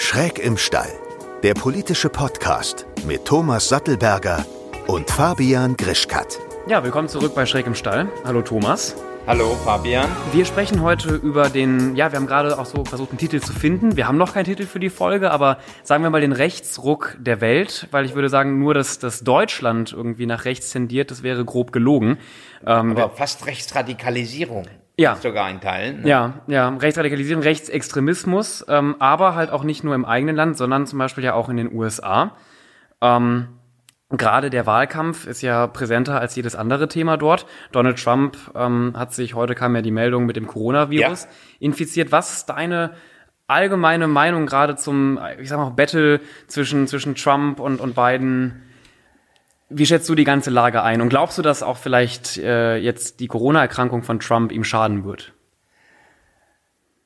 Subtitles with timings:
[0.00, 0.92] Schräg im Stall,
[1.42, 4.46] der politische Podcast mit Thomas Sattelberger
[4.86, 6.38] und Fabian Grischkat.
[6.68, 8.08] Ja, willkommen zurück bei Schräg im Stall.
[8.24, 8.94] Hallo Thomas.
[9.26, 10.08] Hallo Fabian.
[10.30, 13.52] Wir sprechen heute über den, ja, wir haben gerade auch so versucht, einen Titel zu
[13.52, 13.96] finden.
[13.96, 17.40] Wir haben noch keinen Titel für die Folge, aber sagen wir mal den Rechtsruck der
[17.40, 21.44] Welt, weil ich würde sagen, nur dass, dass Deutschland irgendwie nach rechts tendiert, das wäre
[21.44, 22.18] grob gelogen.
[22.64, 24.68] Ähm, aber fast Rechtsradikalisierung.
[24.98, 25.14] Ja.
[25.14, 26.02] Sogar in Teilen.
[26.02, 26.08] Ne?
[26.08, 30.98] Ja, ja, Rechtsradikalisierung, Rechtsextremismus, ähm, aber halt auch nicht nur im eigenen Land, sondern zum
[30.98, 32.36] Beispiel ja auch in den USA.
[33.00, 33.48] Ähm,
[34.10, 37.46] Gerade der Wahlkampf ist ja präsenter als jedes andere Thema dort.
[37.72, 41.30] Donald Trump ähm, hat sich, heute kam ja die Meldung mit dem Coronavirus ja.
[41.60, 42.10] infiziert.
[42.10, 42.92] Was ist deine
[43.46, 48.62] allgemeine Meinung gerade zum, ich sag mal, Battle zwischen, zwischen Trump und, und Biden?
[49.70, 51.00] Wie schätzt du die ganze Lage ein?
[51.02, 55.34] Und glaubst du, dass auch vielleicht äh, jetzt die Corona-Erkrankung von Trump ihm schaden wird?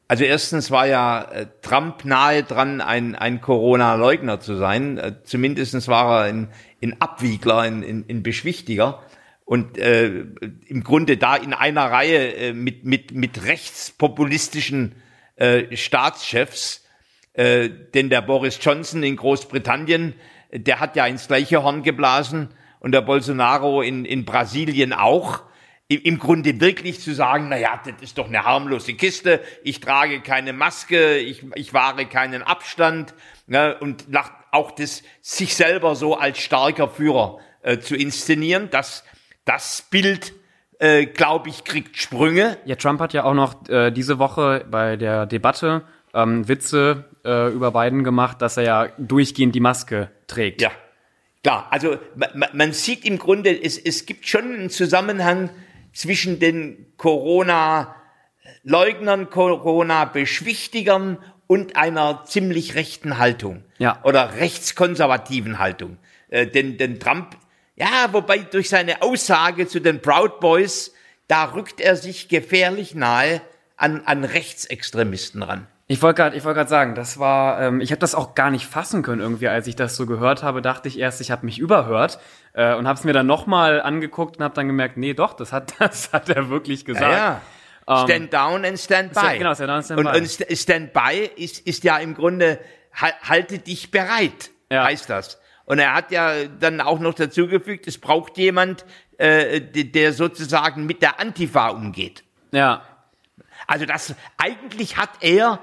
[0.07, 4.99] Also erstens war ja äh, Trump nahe dran, ein, ein Corona-Leugner zu sein.
[4.99, 6.49] Äh, zumindestens war er in,
[6.81, 9.03] in Abwiegler, in, in, in Beschwichtiger
[9.45, 10.25] und äh,
[10.67, 14.95] im Grunde da in einer Reihe äh, mit, mit, mit rechtspopulistischen
[15.37, 16.85] äh, Staatschefs.
[17.33, 20.15] Äh, denn der Boris Johnson in Großbritannien,
[20.53, 22.49] der hat ja ins gleiche Horn geblasen
[22.81, 25.43] und der Bolsonaro in, in Brasilien auch.
[25.89, 30.21] Im Grunde wirklich zu sagen, na ja, das ist doch eine harmlose Kiste, ich trage
[30.21, 33.13] keine Maske, ich, ich wahre keinen Abstand
[33.47, 34.07] ne, und
[34.53, 39.05] auch das sich selber so als starker Führer äh, zu inszenieren, das,
[39.45, 40.33] das Bild
[40.79, 42.57] äh, glaube ich, kriegt Sprünge.
[42.65, 45.83] Ja, Trump hat ja auch noch äh, diese Woche bei der Debatte
[46.15, 50.63] ähm, Witze äh, über Biden gemacht, dass er ja durchgehend die Maske trägt.
[50.63, 50.73] Ja,
[51.43, 51.69] klar.
[51.71, 55.51] Also man, man sieht im Grunde, es, es gibt schon einen Zusammenhang
[55.93, 64.01] zwischen den Corona-Leugnern, Corona-Beschwichtigern und einer ziemlich rechten Haltung ja.
[64.05, 65.99] oder rechtskonservativen Haltung.
[66.29, 67.37] Äh, denn, denn Trump,
[67.77, 70.95] ja, wobei durch seine Aussage zu den Proud Boys,
[71.29, 73.43] da rückt er sich gefährlich nahe
[73.77, 75.67] an, an Rechtsextremisten ran.
[75.93, 79.03] Ich wollte gerade, gerade sagen, das war, ähm, ich habe das auch gar nicht fassen
[79.03, 82.19] können irgendwie, als ich das so gehört habe, dachte ich erst, ich habe mich überhört
[82.55, 85.53] äh, und habe es mir dann nochmal angeguckt und habe dann gemerkt, nee, doch, das
[85.53, 87.13] hat, das hat er wirklich gesagt.
[87.13, 87.41] Ja,
[87.87, 88.01] ja.
[88.01, 89.37] Um, stand down and stand by.
[89.37, 90.19] Genau, stand down and stand und, by.
[90.19, 92.59] Und stand by ist, ist ja im Grunde
[92.95, 94.85] halte dich bereit, ja.
[94.85, 95.43] heißt das.
[95.67, 98.87] Und er hat ja dann auch noch dazugefügt, es braucht jemand,
[99.19, 102.25] äh, der sozusagen mit der Antifa umgeht.
[102.51, 102.81] Ja.
[103.67, 105.59] Also das eigentlich hat er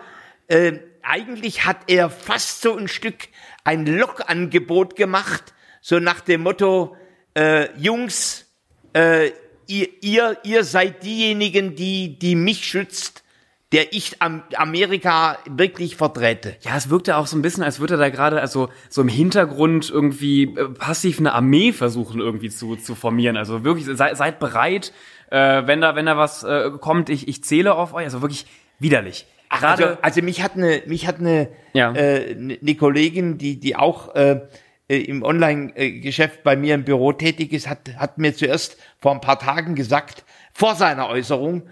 [0.50, 3.30] äh, eigentlich hat er fast so ein Stück
[3.64, 6.96] ein Lokangebot gemacht, so nach dem Motto,
[7.36, 8.46] äh, Jungs,
[8.94, 9.32] äh,
[9.68, 13.24] ihr, ihr, ihr seid diejenigen, die, die mich schützt,
[13.72, 16.56] der ich Amerika wirklich vertrete.
[16.62, 19.08] Ja, es wirkte auch so ein bisschen, als würde er da gerade also so im
[19.08, 23.38] Hintergrund irgendwie äh, passiv eine Armee versuchen irgendwie zu, zu formieren.
[23.38, 24.92] Also wirklich, seid, seid bereit,
[25.30, 28.06] äh, wenn da wenn da was äh, kommt, ich, ich zähle auf euch.
[28.06, 28.48] Also wirklich
[28.80, 29.28] widerlich.
[29.50, 31.94] Ach, also, also mich hat eine mich hat eine ja.
[31.94, 34.42] äh, eine Kollegin, die die auch äh,
[34.88, 39.22] äh, im Online-Geschäft bei mir im Büro tätig ist, hat hat mir zuerst vor ein
[39.22, 40.24] paar Tagen gesagt,
[40.54, 41.64] vor seiner Äußerung,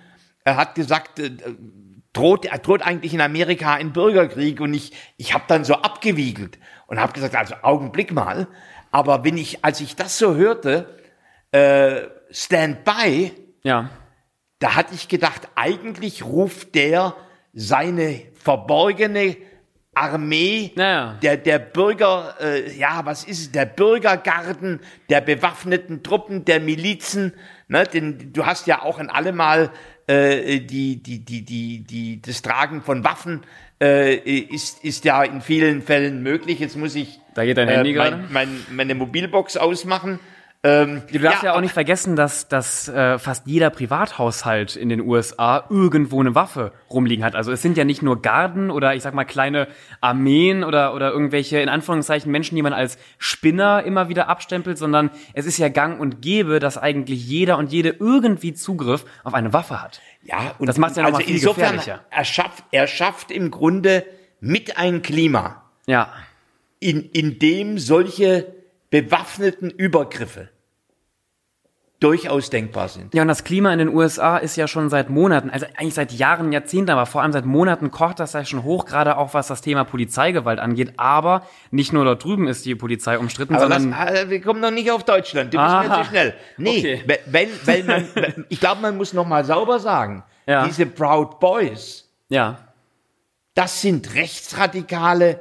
[0.43, 1.31] er hat gesagt, äh,
[2.13, 6.57] droht, er droht eigentlich in Amerika ein Bürgerkrieg und ich, ich habe dann so abgewiegelt
[6.87, 8.47] und habe gesagt, also Augenblick mal,
[8.91, 10.97] aber wenn ich, als ich das so hörte,
[11.51, 12.01] äh,
[12.31, 13.31] Stand by,
[13.63, 13.89] ja.
[14.59, 17.15] da hatte ich gedacht, eigentlich ruft der
[17.57, 19.35] seine verborgene
[19.95, 21.17] Armee naja.
[21.23, 24.79] der, der Bürger, äh, ja, was ist es, der Bürgergarten,
[25.09, 27.33] der bewaffneten Truppen, der Milizen,
[27.67, 29.71] ne, denn du hast ja auch in allemal
[30.05, 33.41] äh, die, die, die, die, die, das Tragen von Waffen
[33.81, 36.59] äh, ist, ist ja in vielen Fällen möglich.
[36.59, 40.19] Jetzt muss ich da geht dein Handy äh, mein, mein, meine Mobilbox ausmachen.
[40.63, 44.89] Ähm, du darfst ja, ja auch nicht vergessen, dass, dass äh, fast jeder Privathaushalt in
[44.89, 47.35] den USA irgendwo eine Waffe rumliegen hat.
[47.35, 49.67] Also es sind ja nicht nur Garden oder ich sag mal kleine
[50.01, 55.11] Armeen oder, oder irgendwelche in Anführungszeichen Menschen, die man als Spinner immer wieder abstempelt, sondern
[55.33, 59.53] es ist ja gang und gäbe, dass eigentlich jeder und jede irgendwie Zugriff auf eine
[59.53, 60.01] Waffe hat.
[60.23, 62.03] Ja, und das macht ja also viel insofern gefährlicher.
[62.09, 64.05] Er schafft, er schafft im Grunde
[64.39, 65.63] mit ein Klima.
[65.85, 66.11] Ja.
[66.79, 68.56] In, in dem solche
[69.01, 70.49] bewaffneten Übergriffe
[71.99, 73.15] durchaus denkbar sind.
[73.15, 76.11] Ja, und das Klima in den USA ist ja schon seit Monaten, also eigentlich seit
[76.11, 79.47] Jahren, Jahrzehnten, aber vor allem seit Monaten kocht das ja schon hoch, gerade auch was
[79.47, 80.93] das Thema Polizeigewalt angeht.
[80.97, 81.41] Aber
[81.71, 83.91] nicht nur dort drüben ist die Polizei umstritten, aber sondern...
[83.91, 86.33] Das, äh, wir kommen noch nicht auf Deutschland, du bist mir zu schnell.
[86.57, 87.19] Nee, okay.
[87.25, 90.65] weil, weil man, ich glaube, man muss noch mal sauber sagen, ja.
[90.67, 92.59] diese Proud Boys, ja
[93.57, 95.39] das sind Rechtsradikale,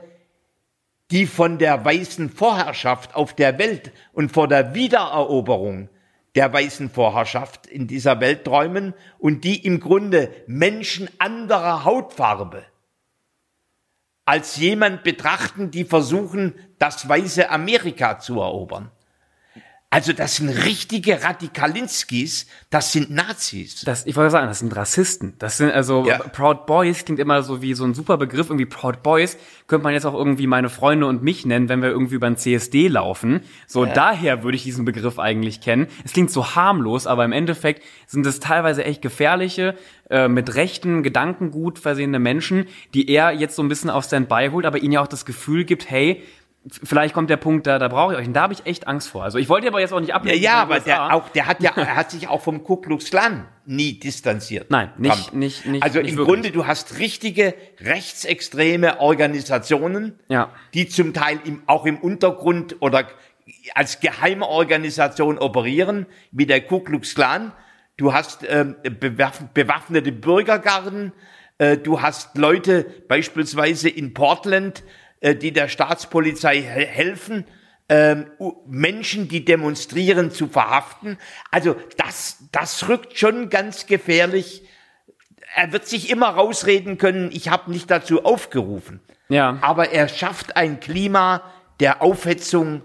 [1.11, 5.88] die von der weißen Vorherrschaft auf der Welt und vor der Wiedereroberung
[6.35, 12.64] der weißen Vorherrschaft in dieser Welt träumen und die im Grunde Menschen anderer Hautfarbe
[14.26, 18.91] als jemand betrachten, die versuchen, das weiße Amerika zu erobern.
[19.88, 23.82] Also das sind richtige Radikalinskis, das sind Nazis.
[23.82, 25.34] Das, ich wollte sagen, das sind Rassisten.
[25.38, 26.18] Das sind also Ja.
[26.18, 29.38] Proud Boys klingt immer so wie so ein super Begriff, irgendwie Proud Boys.
[29.68, 32.36] Könnte man jetzt auch irgendwie meine Freunde und mich nennen, wenn wir irgendwie über ein
[32.36, 33.42] CSD laufen.
[33.68, 35.86] So daher würde ich diesen Begriff eigentlich kennen.
[36.04, 39.76] Es klingt so harmlos, aber im Endeffekt sind es teilweise echt gefährliche,
[40.10, 44.66] äh, mit rechten Gedankengut versehene Menschen, die er jetzt so ein bisschen auf Standby holt,
[44.66, 46.22] aber ihnen ja auch das Gefühl gibt, hey,
[46.82, 48.26] Vielleicht kommt der Punkt, da, da brauche ich euch.
[48.26, 49.22] Und da habe ich echt Angst vor.
[49.22, 50.42] Also ich wollte aber jetzt auch nicht Ja, ablenken.
[50.42, 53.10] ja, von aber der, auch, der hat ja, er hat sich auch vom Ku Klux
[53.10, 54.70] Klan nie distanziert.
[54.70, 56.34] Nein, nicht- nicht- nicht- Also nicht im wirklich.
[56.34, 60.50] Grunde, du hast richtige rechtsextreme Organisationen, Ja.
[60.74, 63.06] die zum Teil im, auch im Untergrund oder
[63.74, 67.52] als geheime Organisation operieren, wie der Ku Klux Klan.
[67.96, 71.12] Du hast ähm, bewaff bewaffnete Bürgergarden,
[71.58, 74.82] äh, du hast Leute beispielsweise in Portland,
[75.22, 77.44] die der Staatspolizei he helfen,
[77.88, 78.26] ähm,
[78.66, 81.18] Menschen, die demonstrieren, zu verhaften.
[81.50, 84.62] Also das, das rückt schon ganz gefährlich.
[85.54, 89.00] Er wird sich immer rausreden können, ich habe nicht dazu aufgerufen.
[89.28, 89.58] Ja.
[89.60, 91.42] Aber er schafft ein Klima
[91.80, 92.82] der Aufhetzung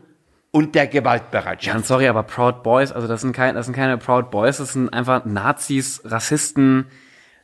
[0.51, 1.77] und der Ja, Gewaltbereitschaft.
[1.77, 4.73] und sorry, aber Proud Boys, also das sind, kein, das sind keine Proud Boys, das
[4.73, 6.87] sind einfach Nazis, Rassisten.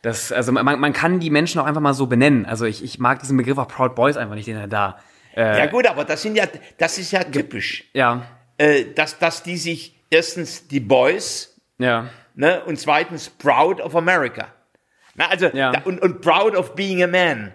[0.02, 2.46] Das, also man, man kann die Menschen auch einfach mal so benennen.
[2.46, 5.00] Also ich, ich mag diesen Begriff auch Proud Boys einfach nicht, den er da.
[5.36, 6.46] Äh, Ja gut, aber das sind ja,
[6.78, 8.24] das ist ja typisch, ja,
[8.58, 14.48] äh, dass, dass die sich erstens die Boys ja, ne, und zweitens proud of America.
[15.16, 15.72] Na, also Ja.
[15.72, 17.54] da, und, und proud of being a man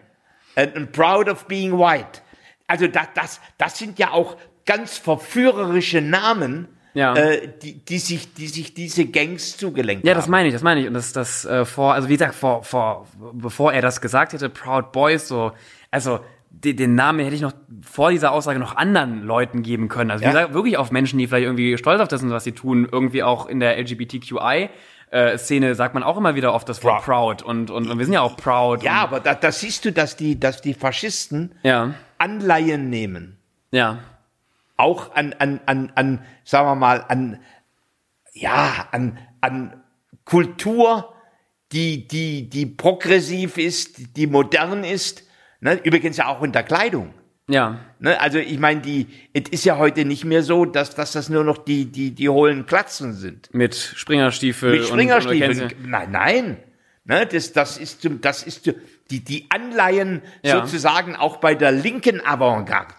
[0.56, 2.20] and, and proud of being white.
[2.66, 4.36] Also da, das, das sind ja auch
[4.66, 7.14] ganz verführerische Namen, Ja.
[7.16, 10.18] äh, die, die, sich, die sich diese Gangs zugelenkt Ja, haben.
[10.18, 10.86] das meine ich, das meine ich.
[10.86, 14.48] Und das, das äh, vor, also wie gesagt, vor, vor, bevor er das gesagt hätte,
[14.50, 15.52] Proud Boys, so,
[15.90, 20.10] also den, den Namen hätte ich noch vor dieser Aussage noch anderen Leuten geben können.
[20.10, 20.32] Also wie Ja.
[20.32, 23.22] gesagt, wirklich auf Menschen, die vielleicht irgendwie stolz auf das sind, was sie tun, irgendwie
[23.22, 24.68] auch in der LGBTQI.
[25.10, 28.04] Äh, Szene sagt man auch immer wieder oft das Wort proud und, und, und wir
[28.06, 28.82] sind ja auch proud.
[28.82, 33.36] Ja, aber da, da siehst du, dass die, dass die Faschisten ja, Anleihen nehmen.
[33.72, 33.98] ja,
[34.82, 37.38] Auch an, an, an, an, sagen wir mal, an,
[38.32, 39.80] ja, an, an
[40.24, 41.14] Kultur,
[41.72, 45.24] die, die, die progressiv ist, die modern ist.
[45.60, 45.78] Ne?
[45.84, 47.14] Übrigens ja auch in der Kleidung.
[47.48, 48.20] ja, Ne?
[48.20, 51.44] Also ich meine, die, es ist ja heute nicht mehr so, dass, dass das nur
[51.44, 53.48] noch die, die, die hohlen Klatzen sind.
[53.54, 54.72] mit Springerstiefel.
[54.72, 55.72] Mit Springerstiefeln.
[55.86, 56.56] Nein, nein.
[57.04, 58.72] Ne, das, das ist, das ist
[59.10, 60.58] die, die Anleihen Ja.
[60.60, 62.94] sozusagen auch bei der linken Avantgarde.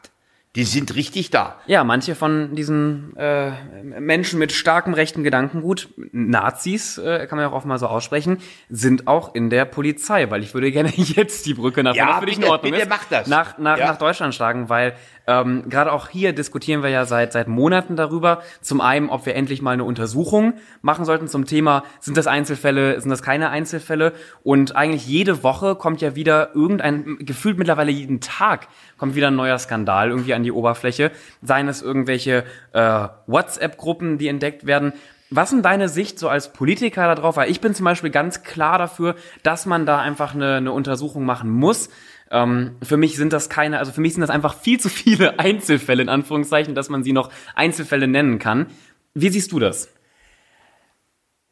[0.55, 1.59] Die sind richtig da.
[1.65, 3.51] Ja, manche von diesen äh,
[4.00, 8.38] Menschen mit starkem rechten Gedankengut, Nazis, äh, kann man ja auch oft mal so aussprechen,
[8.69, 12.09] sind auch in der Polizei, weil ich würde gerne jetzt die Brücke nach Ja, wenn
[12.11, 13.27] das für dich in bitte, Ordnung bitte ist, mach das.
[13.27, 13.88] Nach, nach, Ja.
[13.88, 14.94] nach Deutschland schlagen, weil
[15.28, 18.42] ähm, gerade auch hier diskutieren wir ja seit seit Monaten darüber.
[18.62, 23.00] Zum einen, ob wir endlich mal eine Untersuchung machen sollten zum Thema, sind das Einzelfälle,
[23.00, 24.14] sind das keine Einzelfälle?
[24.44, 28.68] Und eigentlich jede Woche kommt ja wieder irgendein, gefühlt mittlerweile jeden Tag
[28.98, 31.12] kommt wieder ein neuer Skandal irgendwie an die Oberfläche.
[31.42, 34.94] Seien es irgendwelche äh, WhatsApp-Gruppen, die entdeckt werden.
[35.30, 37.38] Was sind deine Sicht so als Politiker darauf?
[37.38, 41.25] Weil ich bin zum Beispiel ganz klar dafür, dass man da einfach eine, eine Untersuchung
[41.25, 41.89] machen muss.
[42.32, 45.39] Ähm, für mich sind das keine, also für mich sind das einfach viel zu viele
[45.39, 48.68] Einzelfälle, in Anführungszeichen, dass man sie noch Einzelfälle nennen kann.
[49.13, 49.89] Wie siehst du das?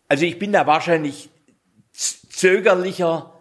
[0.08, 1.30] Also ich bin da wahrscheinlich
[1.94, 3.34] zögerlicher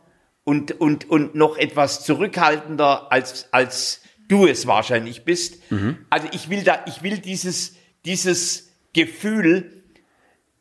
[0.44, 5.62] und, und, und noch etwas zurückhaltender, als, als du es wahrscheinlich bist.
[6.10, 9.82] Also ich will da, ich will dieses, dieses Gefühl,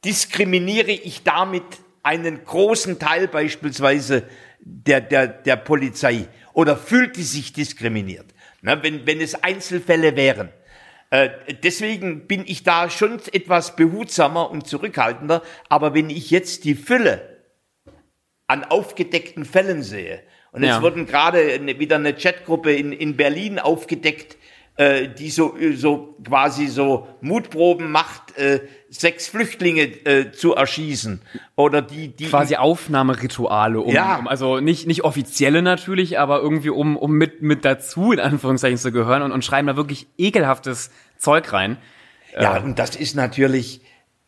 [0.06, 1.64] diskriminiere ich damit
[2.04, 4.24] einen großen Teil beispielsweise
[4.60, 8.28] der, der, der Polizei oder fühlt die sich diskriminiert,
[8.62, 10.50] ne, wenn, wenn es Einzelfälle wären.
[11.12, 11.30] Äh,
[11.64, 15.42] deswegen bin ich da schon etwas behutsamer und zurückhaltender.
[15.68, 17.38] Aber wenn ich jetzt die Fülle
[18.48, 20.78] an aufgedeckten Fällen sehe, und Ja.
[20.78, 24.38] es wurden gerade wieder eine Chatgruppe in, in Berlin aufgedeckt,
[24.80, 31.22] äh, die so, so quasi so Mutproben macht, äh, sechs Flüchtlinge äh, zu erschießen.
[31.58, 34.16] Oder die, die Quasi Aufnahmerituale, um, Ja.
[34.16, 38.78] um also nicht, nicht offizielle natürlich, aber irgendwie um, um mit, mit dazu in Anführungszeichen
[38.78, 41.76] zu gehören und, und schreiben da wirklich ekelhaftes Zeug rein.
[42.40, 43.82] Ja, und das ist natürlich,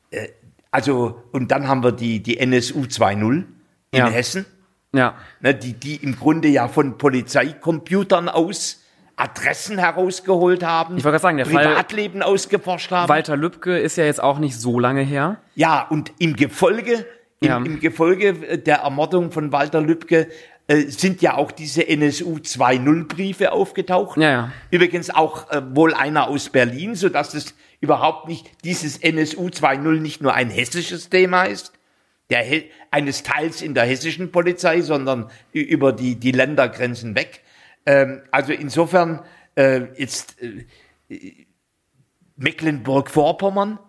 [0.09, 0.27] äh,
[0.69, 3.45] also, und dann haben wir die, die NSU 2.0 in
[3.93, 4.09] Ja.
[4.09, 4.45] Hessen.
[4.93, 5.15] Ja.
[5.39, 8.80] ne, die, die im Grunde ja von Polizeicomputern aus
[9.21, 13.07] Adressen herausgeholt haben, Ich wollte gerade sagen, der Fall- Privatleben ausgeforscht haben.
[13.07, 15.37] Walter Lübcke ist ja jetzt auch nicht so lange her.
[15.55, 17.05] Ja, und im Gefolge,
[17.39, 17.57] im, Ja.
[17.57, 20.27] im Gefolge der Ermordung von Walter Lübcke
[20.67, 24.17] äh, sind ja auch diese NSU 2.0 Briefe aufgetaucht.
[24.17, 24.51] Ja, ja.
[24.71, 29.99] Übrigens auch äh, wohl einer aus Berlin, so dass es überhaupt nicht dieses NSU 2.0
[29.99, 31.73] nicht nur ein hessisches Thema ist,
[32.29, 32.45] der
[32.91, 37.41] eines Teils in der hessischen Polizei, sondern über die, die Ländergrenzen weg.
[37.85, 39.23] Ähm, also insofern
[39.55, 40.65] äh, jetzt äh,
[42.35, 43.79] Mecklenburg-Vorpommern,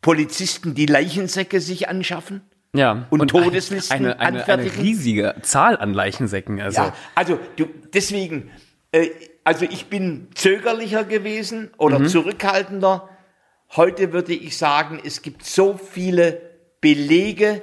[0.00, 2.42] Polizisten, die Leichensäcke sich anschaffen.
[2.74, 3.06] Ja.
[3.10, 6.60] Und ein- Todeslisten eine, eine, eine riesige Zahl an Leichensäcken.
[6.60, 8.50] Also, Ja, also du, deswegen,
[8.92, 9.08] äh,
[9.44, 13.08] also ich bin zögerlicher gewesen oder zurückhaltender.
[13.74, 16.40] Heute würde ich sagen, es gibt so viele
[16.80, 17.62] Belege,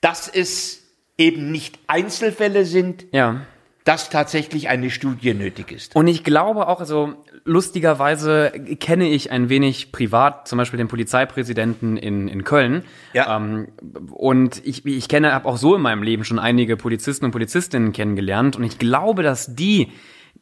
[0.00, 0.82] dass es
[1.16, 3.46] eben nicht Einzelfälle sind, ja.
[3.84, 5.96] Dass tatsächlich eine Studie nötig ist.
[5.96, 11.96] Und ich glaube auch, also lustigerweise kenne ich ein wenig privat, zum Beispiel den Polizeipräsidenten
[11.96, 12.84] in, in Köln.
[13.12, 13.36] Ja.
[13.36, 13.68] Ähm,
[14.12, 17.92] und ich, ich kenne, habe auch so in meinem Leben schon einige Polizisten und Polizistinnen
[17.92, 18.56] kennengelernt.
[18.56, 19.88] Und ich glaube, dass die,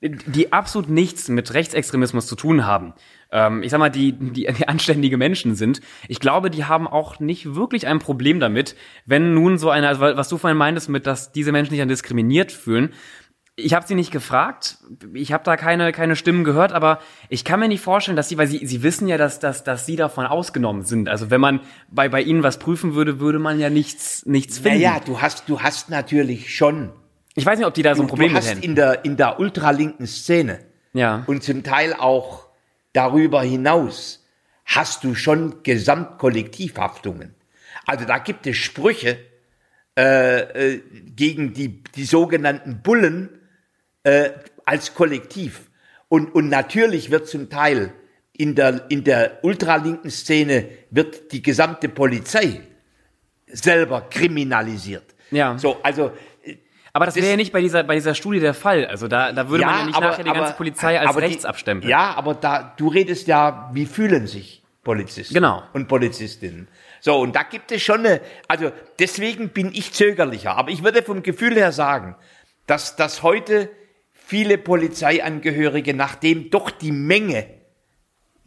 [0.02, 2.92] die absolut nichts mit Rechtsextremismus zu tun haben,
[3.32, 7.20] ähm, ich sag mal, die, die, die anständige Menschen sind, ich glaube, die haben auch
[7.20, 11.06] nicht wirklich ein Problem damit, wenn nun so eine, also was du vorhin meintest mit,
[11.06, 12.92] dass diese Menschen sich dann diskriminiert fühlen,
[13.56, 14.78] ich habe sie nicht gefragt,
[15.12, 18.38] ich habe da keine, keine Stimmen gehört, aber ich kann mir nicht vorstellen, dass sie,
[18.38, 21.08] weil sie, sie wissen ja, dass, dass, dass sie davon ausgenommen sind.
[21.08, 24.78] Also wenn man bei, bei ihnen was prüfen würde, würde man ja nichts, nichts finden.
[24.80, 26.90] Naja, du hast, du hast natürlich schon,
[27.34, 28.62] Ich weiß nicht, ob die da so ein Problem du mit hast hätten.
[28.62, 30.60] in der, in der ultralinken Szene
[30.94, 31.24] Ja.
[31.26, 32.46] und zum Teil auch
[32.94, 34.24] darüber hinaus
[34.64, 37.34] hast du schon Gesamtkollektivhaftungen.
[37.86, 39.18] Also da gibt es Sprüche
[39.98, 40.40] äh,
[40.76, 40.82] äh,
[41.16, 43.28] gegen die, die sogenannten Bullen
[44.04, 44.30] äh,
[44.64, 45.70] als Kollektiv.
[46.08, 47.92] Und, und natürlich wird zum Teil
[48.36, 52.62] in der, in der ultralinken Szene wird die gesamte Polizei
[53.46, 55.14] selber kriminalisiert.
[55.30, 55.58] Ja.
[55.58, 56.12] So, also
[56.92, 58.86] Aber das das- wäre ja nicht bei dieser, bei dieser Studie der Fall.
[58.86, 61.44] Also da, da würde man ja nicht nachher die ganze Polizei als aber die- rechts
[61.44, 61.90] abstempeln.
[61.90, 65.62] Ja, aber da, du redest ja, wie fühlen sich Polizisten Genau.
[65.74, 66.68] und Polizistinnen.
[67.00, 70.56] So, und da gibt es schon eine, also deswegen bin ich zögerlicher.
[70.56, 72.16] Aber ich würde vom Gefühl her sagen,
[72.66, 73.70] dass, dass heute
[74.30, 77.48] viele Polizeiangehörige, nachdem doch die Menge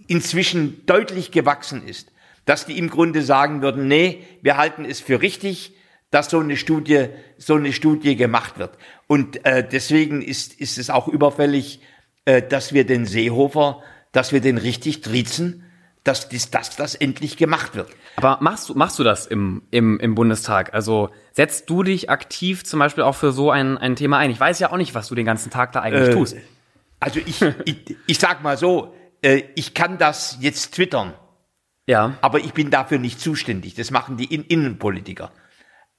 [0.08, 2.14] inzwischen deutlich gewachsen ist,
[2.46, 5.76] dass die im Grunde sagen würden, nee, wir halten es für richtig,
[6.10, 8.78] dass so eine Studie, so eine Studie gemacht wird.
[9.08, 11.82] Und äh, deswegen ist, ist es auch überfällig,
[12.24, 15.66] äh, dass wir den Seehofer, dass wir den richtig triezen,
[16.04, 17.90] dass, dies, dass das endlich gemacht wird.
[18.18, 20.74] Aber machst du, machst du das im, im, im Bundestag?
[20.74, 24.30] Also setzt du dich aktiv zum Beispiel auch für so ein, ein Thema ein?
[24.30, 26.36] Ich weiß ja auch nicht, was du den ganzen Tag da eigentlich Äh, tust.
[27.00, 31.14] Also ich, ich, ich sag mal so, äh, ich kann das jetzt twittern.
[31.86, 32.14] Ja.
[32.22, 33.76] aber ich bin dafür nicht zuständig.
[33.76, 35.32] Das machen die In Innenpolitiker.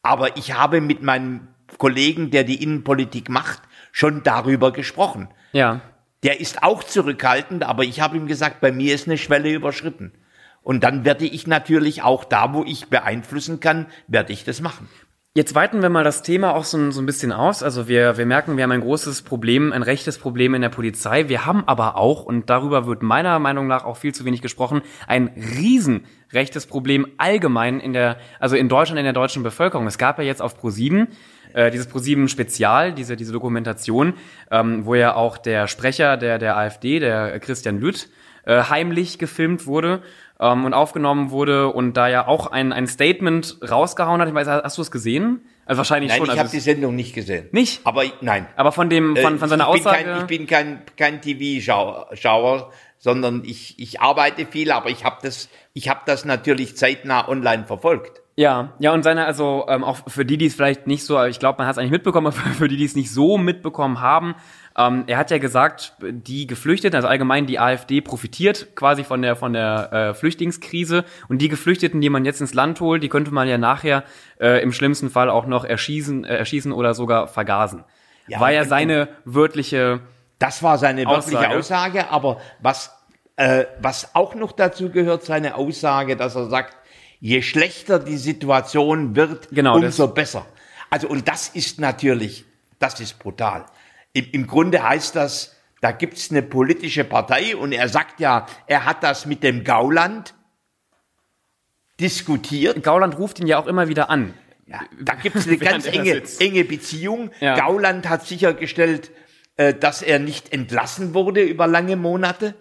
[0.01, 3.61] Aber ich habe mit meinem Kollegen, der die Innenpolitik macht,
[3.93, 5.29] schon darüber gesprochen.
[5.53, 5.83] Ja.
[6.25, 10.13] Der ist auch zurückhaltend, aber ich habe ihm gesagt, bei mir ist eine Schwelle überschritten.
[10.63, 14.89] Und dann werde ich natürlich auch da, wo ich beeinflussen kann, werde ich das machen.
[15.37, 17.65] Jetzt weiten wir mal das Thema auch so, ein- so ein bisschen aus.
[17.65, 21.29] Also wir, wir merken, wir haben ein großes Problem, ein rechtes Problem in der Polizei.
[21.29, 24.83] Wir haben aber auch, und darüber wird meiner Meinung nach auch viel zu wenig gesprochen,
[25.09, 29.89] ein riesen rechtes Problem allgemein in der, also in Deutschland, in der deutschen Bevölkerung.
[29.89, 31.09] Es gab ja jetzt auf Pro7
[31.53, 34.15] äh, dieses Pro7 Spezial, diese, diese Dokumentation,
[34.53, 38.09] ähm, wo ja auch der Sprecher der, der AfD, der Christian Lüth,
[38.47, 40.01] äh, heimlich gefilmt wurde
[40.45, 44.29] ähm, und aufgenommen wurde und da ja auch ein, ein Statement rausgehauen hat.
[44.29, 45.41] Ich weiß, hast du es gesehen?
[45.65, 46.27] Also wahrscheinlich Nein, schon.
[46.27, 47.49] ich Also habe die Sendung nicht gesehen.
[47.53, 47.81] Nicht?
[47.85, 48.47] Aber nein.
[48.57, 50.05] aber von dem, von, von seiner Äh, ich bin Aussage.
[50.05, 55.49] Kein, ich bin kein, kein TV-Schauer, sondern ich, ich arbeite viel, aber ich habe das,
[55.73, 58.21] ich habe das natürlich zeitnah online verfolgt.
[58.37, 61.39] Ja, ja, und seine, also ähm, auch für die, die es vielleicht nicht so, ich
[61.39, 64.35] glaube, man hat es eigentlich mitbekommen, aber für die, die es nicht so mitbekommen haben,
[64.77, 69.37] ähm, er hat ja gesagt, die Geflüchteten, also allgemein die AfD profitiert quasi von der
[69.37, 73.33] von der äh, Flüchtlingskrise und die Geflüchteten, die man jetzt ins Land holt, die könnte
[73.33, 74.03] man ja nachher
[74.41, 77.85] äh, im schlimmsten Fall auch noch erschießen, äh, erschießen oder sogar vergasen.
[78.27, 80.01] Ja, War ja seine wörtliche,
[80.41, 81.57] Das war seine wirkliche Aussage.
[81.57, 82.91] Aussage, aber was,
[83.37, 86.77] äh, was auch noch dazu gehört, seine Aussage, dass er sagt,
[87.25, 90.45] je schlechter die Situation wird, Genau, umso besser.
[90.91, 92.45] Also, und das ist natürlich,
[92.79, 93.65] das ist brutal.
[94.13, 98.85] Im, im Grunde heißt das, da gibt's eine politische Partei und er sagt ja, er
[98.85, 100.35] hat das mit dem Gauland
[101.99, 102.83] diskutiert.
[102.83, 104.35] Gauland ruft ihn ja auch immer wieder an.
[104.67, 107.31] Ja, da gibt es eine ganz enge, enge Beziehung.
[107.41, 107.57] Ja.
[107.57, 109.11] Gauland hat sichergestellt,
[109.57, 112.55] äh, dass er nicht entlassen wurde über lange Monate.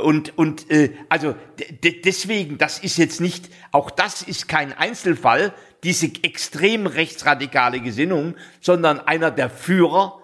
[0.00, 1.34] Und, und äh, also
[1.82, 9.00] deswegen, das ist jetzt nicht, auch das ist kein Einzelfall, diese extrem rechtsradikale Gesinnung, sondern
[9.00, 10.20] einer der Führer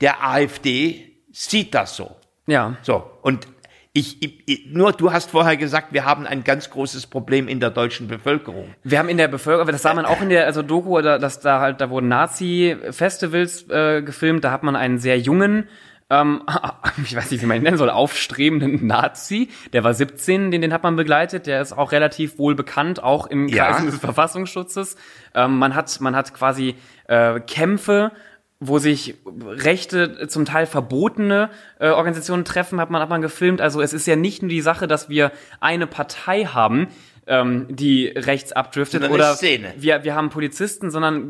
[0.00, 2.14] der AfD sieht das so.
[2.46, 2.76] Ja.
[2.82, 3.48] So, und
[3.94, 7.70] ich, ich, nur du hast vorher gesagt, wir haben ein ganz großes Problem in der
[7.70, 8.74] deutschen Bevölkerung.
[8.84, 11.60] Wir haben in der Bevölkerung, das sah man auch in der also Doku, dass da
[11.60, 15.68] halt da wurden Nazi-Festivals äh, gefilmt, da hat man einen sehr jungen
[16.10, 16.42] ähm,
[17.04, 19.48] ich weiß nicht, wie man ihn nennen soll, aufstrebenden Nazi.
[19.72, 21.46] Der war 17, den, den hat man begleitet.
[21.46, 24.96] Der ist auch relativ wohl bekannt, auch im Kreis des Verfassungsschutzes.
[25.34, 26.76] Ähm, man hat, man hat quasi
[27.08, 28.12] äh, Kämpfe
[28.58, 33.60] wo sich rechte, zum Teil verbotene äh, Organisationen treffen, hat man, hat man gefilmt.
[33.60, 36.88] Also es ist ja nicht nur die Sache, dass wir eine Partei haben,
[37.26, 39.36] ähm, die rechts abdriftet sondern oder
[39.76, 41.28] wir wir haben Polizisten, sondern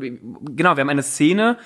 [0.55, 1.57] genau wir haben eine Szene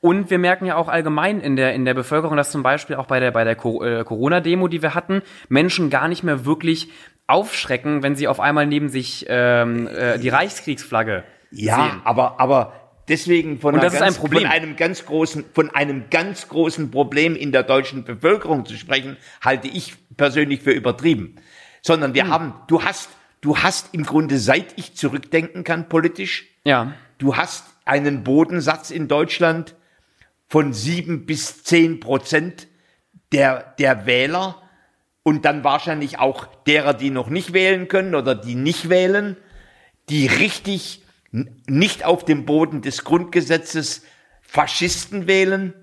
[0.00, 3.06] und wir merken ja auch allgemein in der in der Bevölkerung, dass zum Beispiel auch
[3.06, 6.88] bei der bei der äh, Corona-Demo, die wir hatten, Menschen gar nicht mehr wirklich
[7.26, 12.00] aufschrecken, wenn sie auf einmal neben sich ähm, äh, die Reichskriegsflagge ja, sehen.
[12.04, 12.72] aber aber
[13.08, 17.62] deswegen von, ganz, ein von, einem ganz großen, von einem ganz großen Problem in der
[17.62, 21.36] deutschen Bevölkerung zu sprechen, halte ich persönlich für übertrieben.
[21.82, 22.30] Sondern wir hm.
[22.30, 26.92] haben, du hast, du hast im Grunde, seit ich zurückdenken kann politisch, ja.
[27.18, 29.74] du hast einen Bodensatz in Deutschland
[30.48, 32.68] von sieben bis zehn Prozent
[33.32, 34.62] der, der Wähler
[35.22, 39.36] und dann wahrscheinlich auch derer, die noch nicht wählen können oder die nicht wählen,
[40.08, 44.02] die richtig nicht auf dem Boden des Grundgesetzes
[44.40, 45.74] Faschisten wählen,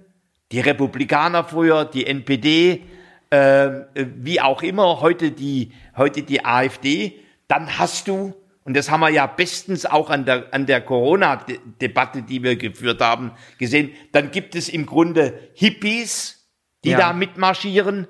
[0.52, 2.84] die Republikaner früher, die NPD,
[3.30, 8.34] äh, wie auch immer, heute die, heute die AfD, dann hast du,
[8.66, 13.00] und das haben wir ja bestens auch an der, an der Corona-Debatte, die wir geführt
[13.00, 16.50] haben, gesehen, dann gibt es im Grunde Hippies,
[16.84, 16.98] die ja.
[16.98, 18.08] da mitmarschieren,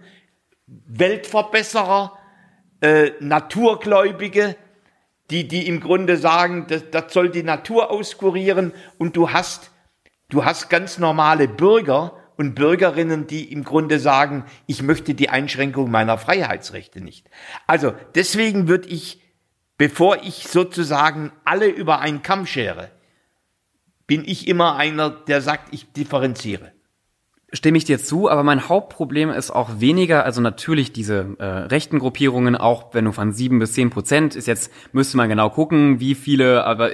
[0.65, 2.17] Weltverbesserer,
[2.81, 4.55] äh, Naturgläubige,
[5.29, 9.71] die, die im Grunde sagen, das, das soll die Natur auskurieren und du hast,
[10.29, 15.91] du hast ganz normale Bürger und Bürgerinnen, die im Grunde sagen, ich möchte die Einschränkung
[15.91, 17.29] meiner Freiheitsrechte nicht.
[17.67, 19.21] Also deswegen würde ich,
[19.77, 22.91] bevor ich sozusagen alle über einen Kamm schere,
[24.07, 26.75] bin ich immer einer, der sagt, ich differenziere
[27.55, 31.99] stimme ich dir zu, aber mein Hauptproblem ist auch weniger, also natürlich diese äh, rechten
[31.99, 35.99] Gruppierungen, auch wenn du von sieben bis zehn Prozent ist jetzt, müsste man genau gucken,
[35.99, 36.91] wie viele, aber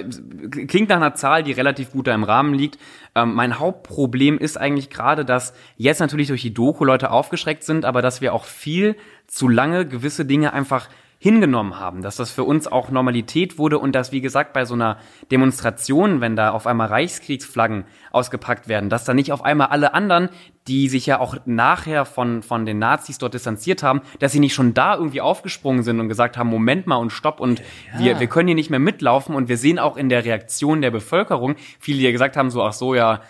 [0.68, 2.78] klingt nach einer Zahl, die relativ gut da im Rahmen liegt.
[3.14, 7.84] Ähm, mein Hauptproblem ist eigentlich gerade, dass jetzt natürlich durch die Doku Leute aufgeschreckt sind,
[7.84, 10.88] aber dass wir auch viel zu lange gewisse Dinge einfach
[11.22, 14.74] hingenommen haben, dass das für uns auch Normalität wurde und dass, wie gesagt, bei so
[14.74, 14.98] einer
[15.30, 20.30] Demonstration, wenn da auf einmal Reichskriegsflaggen ausgepackt werden, dass da nicht auf einmal alle anderen,
[20.66, 24.52] die sich ja auch nachher von, von den Nazis dort distanziert haben, dass sie nicht
[24.52, 28.00] schon da irgendwie aufgesprungen sind und gesagt haben, Moment mal und stopp und ja.
[28.00, 30.90] wir, wir können hier nicht mehr mitlaufen und wir sehen auch in der Reaktion der
[30.90, 33.20] Bevölkerung, viele, die ja gesagt haben, so, ach so, ja,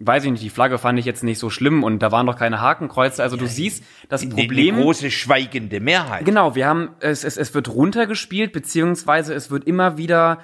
[0.00, 2.36] weiß ich nicht, die Flagge fand ich jetzt nicht so schlimm und da waren doch
[2.36, 3.22] keine Hakenkreuze.
[3.22, 4.74] Also du siehst das Problem.
[4.74, 6.24] Eine große schweigende Mehrheit.
[6.24, 10.38] Genau, wir haben, es, es, es wird runtergespielt, beziehungsweise es wird immer wieder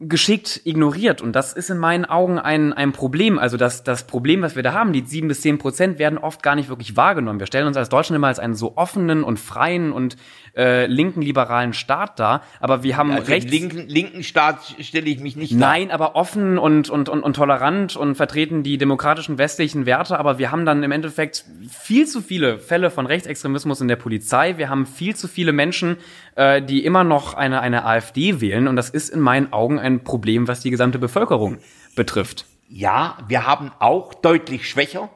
[0.00, 1.20] geschickt ignoriert.
[1.20, 3.38] Und das ist in meinen Augen ein, ein Problem.
[3.38, 6.42] Also das, das Problem, was wir da haben, die sieben bis zehn Prozent werden oft
[6.42, 7.40] gar nicht wirklich wahrgenommen.
[7.40, 10.16] Wir stellen uns als Deutschland immer als einen so offenen und freien und
[10.56, 15.20] äh, linken liberalen Staat dar, aber wir haben also rechts linken linken Staat stelle ich
[15.20, 19.86] mich nicht Nein, aber offen und, und und und tolerant und vertreten die demokratischen westlichen
[19.86, 23.96] Werte, aber wir haben dann im Endeffekt viel zu viele Fälle von Rechtsextremismus in der
[23.96, 24.56] Polizei.
[24.56, 25.98] Wir haben viel zu viele Menschen,
[26.36, 30.04] äh, die immer noch eine eine AfD wählen und das ist in meinen Augen ein
[30.04, 31.58] Problem, was die gesamte Bevölkerung
[31.94, 32.46] betrifft.
[32.68, 35.10] Ja, wir haben auch deutlich schwächer,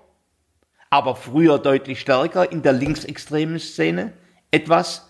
[0.91, 4.13] aber früher deutlich stärker in der linksextremen Szene
[4.51, 5.10] etwas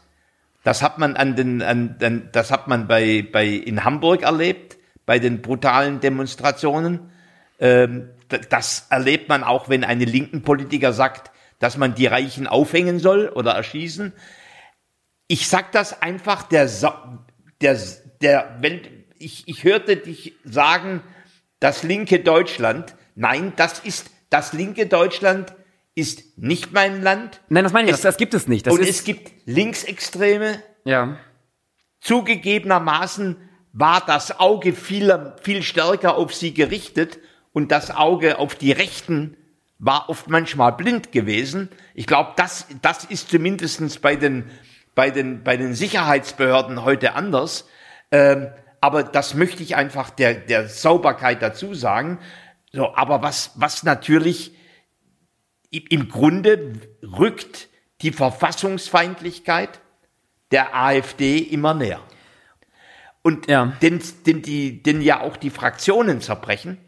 [0.63, 4.77] das hat man an den, an, an, das hat man bei, bei in Hamburg erlebt,
[5.07, 7.11] bei den brutalen Demonstrationen.
[7.59, 12.99] Ähm, das erlebt man auch, wenn eine linken Politiker sagt, dass man die Reichen aufhängen
[12.99, 14.13] soll oder erschießen.
[15.27, 16.69] Ich sag das einfach, der,
[17.61, 17.79] der,
[18.21, 18.81] der, wenn,
[19.19, 21.03] ich, ich hörte dich sagen,
[21.59, 22.95] das linke Deutschland.
[23.15, 25.55] Nein, das ist das linke Deutschland
[26.01, 27.41] ist nicht mein Land.
[27.49, 28.67] Nein, das meine ich, es, das, das gibt es nicht.
[28.67, 30.63] Das und es gibt Linksextreme.
[30.85, 31.19] Ja.
[32.01, 33.37] Zugegebenermaßen
[33.73, 37.19] war das Auge viel, viel stärker auf sie gerichtet
[37.53, 39.37] und das Auge auf die Rechten
[39.79, 41.69] war oft manchmal blind gewesen.
[41.95, 44.51] Ich glaube, das, das ist zumindestens bei den,
[44.95, 47.67] bei, den, bei den Sicherheitsbehörden heute anders.
[48.11, 48.49] Ähm,
[48.81, 52.19] aber das möchte ich einfach der, der Sauberkeit dazu sagen.
[52.73, 54.55] So, aber was, was natürlich
[55.71, 57.69] im Grunde rückt
[58.03, 59.81] die Verfassungsfeindlichkeit
[60.51, 62.01] der AfD immer näher.
[63.23, 63.77] Und Ja.
[63.83, 66.79] denn, denn, die, denn ja auch die Fraktionen zerbrechen.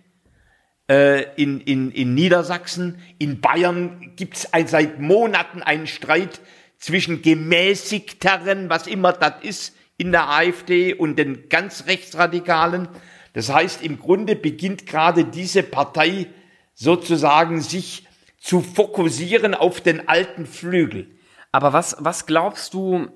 [0.89, 6.41] Äh, in, in, in Niedersachsen, in Bayern gibt es seit Monaten einen Streit
[6.79, 12.89] zwischen gemäßigteren, was immer das ist, in der AfD und den ganz Rechtsradikalen.
[13.35, 16.27] Das heißt, im Grunde beginnt gerade diese Partei
[16.75, 18.09] sozusagen sich
[18.43, 21.07] zu fokussieren auf den alten Flügel.
[21.53, 23.07] Aber was, was glaubst du,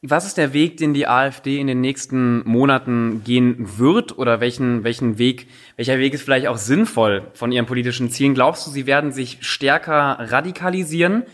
[0.00, 4.16] was ist der Weg, den die AfD in den nächsten Monaten gehen wird?
[4.16, 8.32] Oder welchen, welchen Weg, welcher Weg ist vielleicht auch sinnvoll von ihren politischen Zielen?
[8.32, 11.24] Glaubst du, sie werden sich stärker radikalisieren,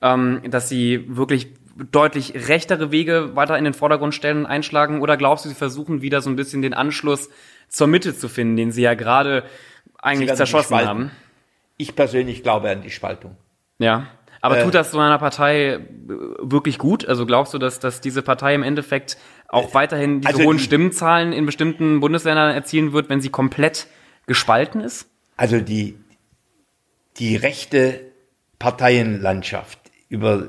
[0.00, 1.48] ähm, dass sie wirklich
[1.90, 5.00] deutlich rechtere Wege weiter in den Vordergrund stellen und einschlagen?
[5.00, 7.28] Oder glaubst du, sie versuchen wieder so ein bisschen den Anschluss
[7.68, 9.42] zur Mitte zu finden, den sie ja gerade
[9.98, 11.10] eigentlich zerschossen haben?
[11.76, 13.36] Ich persönlich glaube an die Spaltung.
[13.78, 14.06] Ja.
[14.40, 15.78] Aber Äh, tut das so einer Partei äh,
[16.40, 17.06] wirklich gut?
[17.06, 19.16] Also glaubst du, dass, dass diese Partei im Endeffekt
[19.48, 23.86] auch weiterhin diese also hohen die- Stimmenzahlen in bestimmten Bundesländern erzielen wird, wenn sie komplett
[24.26, 25.08] gespalten ist?
[25.36, 25.98] Also die,
[27.16, 28.00] die rechte
[28.58, 30.48] Parteienlandschaft über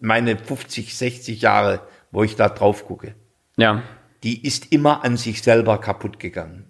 [0.00, 3.14] meine 50, 60 Jahre, wo ich da drauf gucke,
[3.56, 3.82] Ja.
[4.22, 6.64] die ist immer an sich selber kaputt gegangen.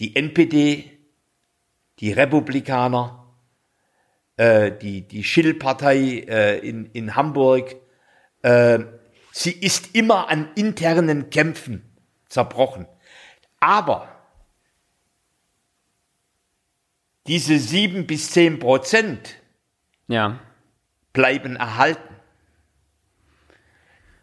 [0.00, 0.90] Die NPD,
[2.00, 3.26] die Republikaner,
[4.36, 7.76] äh, die, die Schill-Partei äh, in, in Hamburg,
[8.42, 8.78] äh,
[9.32, 11.84] sie ist immer an internen Kämpfen
[12.28, 12.86] zerbrochen.
[13.60, 14.08] Aber
[17.26, 19.36] diese sieben bis zehn Prozent
[20.08, 20.40] Ja.
[21.12, 22.16] bleiben erhalten.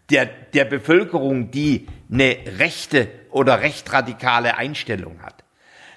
[0.09, 5.43] Der, der Bevölkerung, die eine rechte oder rechtradikale Einstellung hat.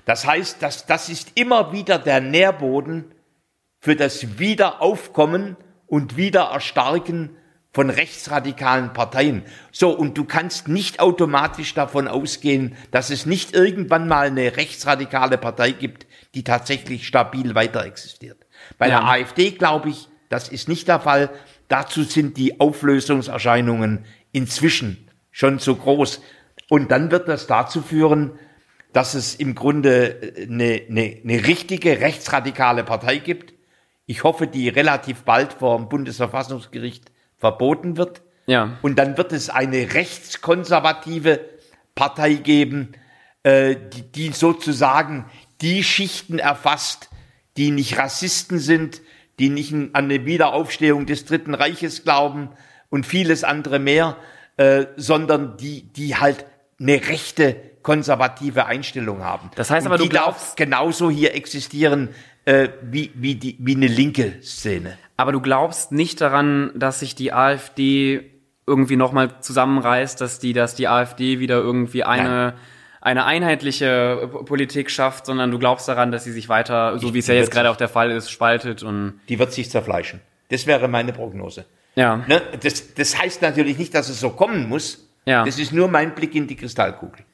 [0.05, 3.13] Das heißt, dass, das ist immer wieder der Nährboden
[3.81, 7.37] für das Wiederaufkommen und Wiedererstarken
[7.73, 9.45] von rechtsradikalen Parteien.
[9.71, 15.39] So, und du kannst nicht automatisch davon ausgehen, dass es nicht irgendwann mal eine rechtsradikale
[15.39, 18.47] Partei gibt, die tatsächlich stabil weiter existiert.
[18.79, 19.01] Bei Ja.
[19.01, 21.31] der AfD glaube ich, das ist nicht der Fall.
[21.69, 26.21] Dazu sind die Auflösungserscheinungen inzwischen schon zu groß.
[26.69, 28.33] Und dann wird das dazu führen,
[28.93, 33.55] dass es im Grunde eine, eine, eine richtige rechtsradikale Partei gibt.
[34.07, 38.23] Ich hoffe, die relativ bald vor dem Bundesverfassungsgericht verboten wird.
[38.47, 38.79] Ja.
[38.83, 41.41] Und dann wird es eine rechtskonservative
[41.95, 42.93] Partei geben,
[43.43, 45.27] äh, die, die sozusagen
[45.61, 47.11] die Schichten erfasst,
[47.57, 49.03] die nicht Rassisten sind,
[49.39, 52.51] die nicht an eine Wiederaufstehung des Dritten Reiches glauben
[52.89, 54.17] und vieles andere mehr,
[54.57, 56.45] äh, sondern die, die halt
[56.79, 59.51] eine rechte konservative Einstellung haben.
[59.57, 62.09] Das heißt und aber, du glaubst- genauso hier existieren
[62.45, 64.97] äh, wie, wie, die, wie eine linke Szene.
[65.17, 68.31] Aber du glaubst nicht daran, dass sich die AfD
[68.67, 72.55] irgendwie nochmal zusammenreißt, dass die, dass die AfD wieder irgendwie eine,
[73.01, 77.15] eine einheitliche P- Politik schafft, sondern du glaubst daran, dass sie sich weiter, so Ich-
[77.15, 80.21] wie es ja jetzt gerade auch der Fall ist, spaltet und Die wird sich zerfleischen.
[80.49, 81.65] Das wäre meine Prognose.
[81.97, 82.17] ja.
[82.29, 82.41] Ne?
[82.63, 85.07] Das, das heißt natürlich nicht, dass es so kommen muss.
[85.27, 85.45] Ja.
[85.45, 87.25] Das ist nur mein Blick in die Kristallkugel.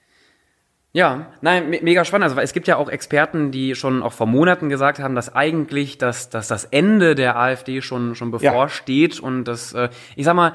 [0.96, 2.30] Ja, nein, me mega spannend.
[2.30, 5.98] Also es gibt ja auch Experten, die schon auch vor Monaten gesagt haben, dass eigentlich
[5.98, 10.54] das, dass das Ende der AfD schon, schon bevorsteht und das, äh, ich sag mal,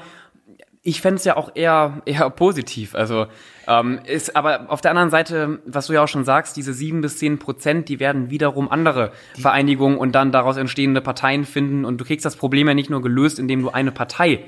[0.82, 2.96] ich fänd's es ja auch eher, eher positiv.
[2.96, 3.26] Also
[3.68, 7.02] ähm, ist aber auf der anderen Seite, was du ja auch schon sagst, diese sieben
[7.02, 12.00] bis zehn Prozent, die werden wiederum andere Vereinigungen und dann daraus entstehende Parteien finden und
[12.00, 14.42] du kriegst das Problem ja nicht nur gelöst, indem du eine Partei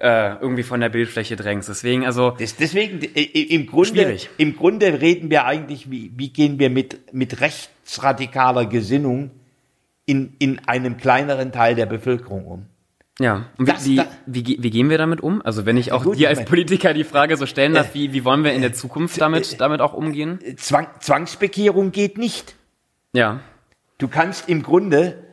[0.00, 1.68] äh, irgendwie von der Bildfläche drängst.
[1.68, 4.30] Deswegen, also Das, deswegen, äh, im Grunde, Schwierig.
[4.38, 9.30] im Grunde reden wir eigentlich, wie, wie gehen wir mit, mit rechtsradikaler Gesinnung
[10.04, 12.66] in, in einem kleineren Teil der Bevölkerung um.
[13.18, 15.40] Ja, und wie, Das wie, wie, wie gehen wir damit um?
[15.42, 18.12] Also wenn ich auch gut, dir als Politiker die Frage so stellen darf, Äh, wie,
[18.12, 20.38] wie wollen wir in der Zukunft damit, damit auch umgehen?
[20.56, 22.54] Zwang, Zwangsbekehrung geht nicht.
[23.14, 23.40] Ja,
[23.98, 25.24] Du kannst im Grunde,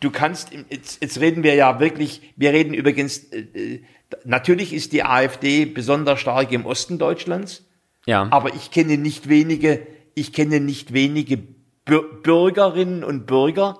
[0.00, 3.80] du kannst, jetzt, jetzt reden wir ja wirklich, wir reden übrigens, äh, äh,
[4.24, 7.66] natürlich ist die AfD besonders stark im Osten Deutschlands,
[8.06, 11.38] ja, aber ich kenne nicht wenige, ich kenne nicht wenige
[11.84, 13.78] Bür Bürgerinnen und Bürger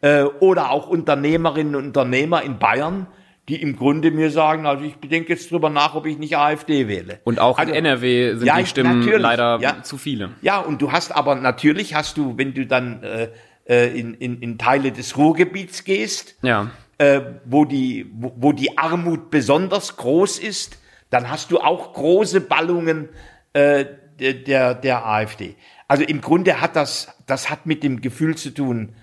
[0.00, 3.06] äh, oder auch Unternehmerinnen und Unternehmer in Bayern,
[3.48, 6.88] die im Grunde mir sagen, also ich bedenke jetzt drüber nach, ob ich nicht AfD
[6.88, 7.20] wähle.
[7.24, 9.82] und auch also, in NRW sind ja, die Stimmen leider ja.
[9.82, 10.30] zu viele.
[10.42, 13.28] Ja, und du hast aber natürlich hast du, wenn du dann äh,
[13.68, 18.78] äh, in, in, in Teile des Ruhrgebiets gehst, Ja, äh, wo, die, wo, wo die
[18.78, 20.78] Armut besonders groß ist,
[21.10, 23.08] dann hast du auch große Ballungen
[23.52, 23.84] äh,
[24.18, 25.56] der, der, AfD.
[25.88, 28.94] Also im Grunde hat das, das hat mit dem Gefühl zu tun,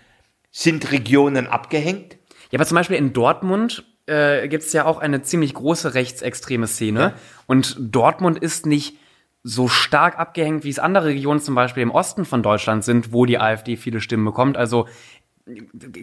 [0.51, 2.17] sind Regionen abgehängt?
[2.51, 6.67] Ja, aber zum Beispiel in Dortmund äh, gibt es ja auch eine ziemlich große rechtsextreme
[6.67, 6.99] Szene.
[6.99, 7.13] Ja.
[7.47, 8.97] Und Dortmund ist nicht
[9.43, 13.25] so stark abgehängt, wie es andere Regionen zum Beispiel im Osten von Deutschland sind, wo
[13.25, 14.57] die AfD viele Stimmen bekommt.
[14.57, 14.87] Also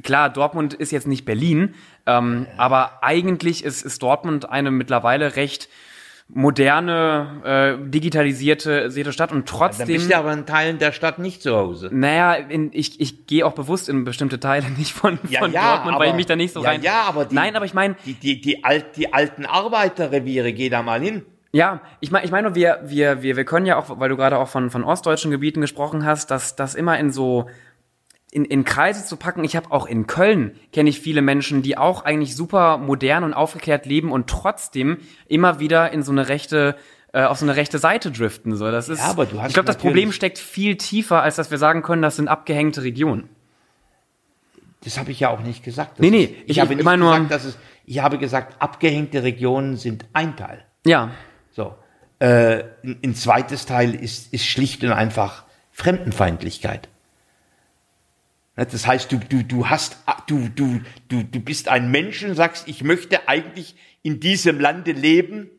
[0.03, 1.75] klar, Dortmund ist jetzt nicht Berlin,
[2.07, 2.55] ähm, ja.
[2.59, 5.69] aber eigentlich ist, ist Dortmund eine mittlerweile recht
[6.33, 9.87] moderne, äh, digitalisierte Stadt und trotzdem.
[9.87, 11.91] Dann bist du aber in Teilen der Stadt nicht zu Hause.
[11.93, 15.73] Naja, in, ich, ich gehe auch bewusst in bestimmte Teile nicht von, ja, von ja,
[15.73, 16.83] Dortmund, aber, weil ich mich da nicht so ja, rein.
[16.83, 17.97] Ja, aber die, Nein, aber ich meine.
[18.05, 21.25] Die, die, die, alt, die alten Arbeiterreviere, geh da mal hin.
[21.53, 24.39] Ja, ich meine, ich meine, wir, wir, wir, wir können ja auch, weil du gerade
[24.39, 27.49] auch von, von ostdeutschen Gebieten gesprochen hast, dass das immer in so
[28.31, 29.45] in, in Kreise zu packen.
[29.45, 33.35] Ich habe auch in Köln kenne ich viele Menschen, die auch eigentlich super modern und
[33.35, 36.77] aufgeklärt leben und trotzdem immer wieder in so eine rechte
[37.13, 38.55] äh, auf so eine rechte Seite driften.
[38.55, 39.01] So, das ist.
[39.01, 41.83] Ja, aber du hast ich glaube, das Problem steckt viel tiefer, als dass wir sagen
[41.83, 43.29] können, das sind abgehängte Regionen.
[44.85, 45.99] Das habe ich ja auch nicht gesagt.
[45.99, 47.59] Das nee, nee, ich, ich habe nicht gesagt, dass es.
[47.85, 50.65] Ich habe gesagt, abgehängte Regionen sind ein Teil.
[50.87, 51.11] Ja.
[51.51, 51.75] So.
[52.21, 56.89] Äh, ein, ein zweites Teil ist, ist schlicht und einfach Fremdenfeindlichkeit.
[58.57, 62.69] Das heißt, du, du, du hast, du, du, du, du bist ein Mensch und sagst,
[62.69, 65.51] ich möchte eigentlich in diesem Lande leben,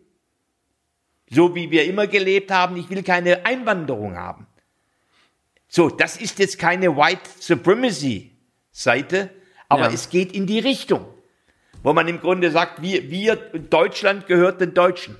[1.29, 2.77] so wie wir immer gelebt haben.
[2.77, 4.47] Ich will keine Einwanderung haben.
[5.67, 8.31] So, das ist jetzt keine White Supremacy
[8.71, 9.29] Seite,
[9.69, 9.93] aber ja.
[9.93, 11.05] es geht in die Richtung,
[11.81, 15.15] wo man im Grunde sagt, wir, wir Deutschland gehört den Deutschen.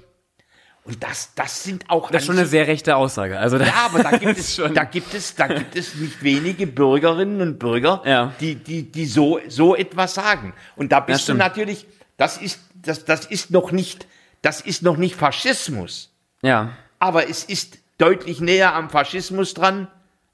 [0.92, 2.12] Und das, das sind auch.
[2.12, 3.40] Das ist schon eine sehr rechte Aussage.
[3.40, 7.42] Also ja, aber da gibt es, da gibt es, da gibt es nicht wenige Bürgerinnen
[7.42, 8.34] und Bürger, ja.
[8.40, 10.54] die, die, die so, so etwas sagen.
[10.76, 14.06] Und da bist du natürlich, das ist, das, das ist noch nicht
[14.42, 16.12] das ist noch nicht Faschismus.
[16.42, 16.70] Ja.
[17.00, 19.88] Aber es ist deutlich näher am Faschismus dran,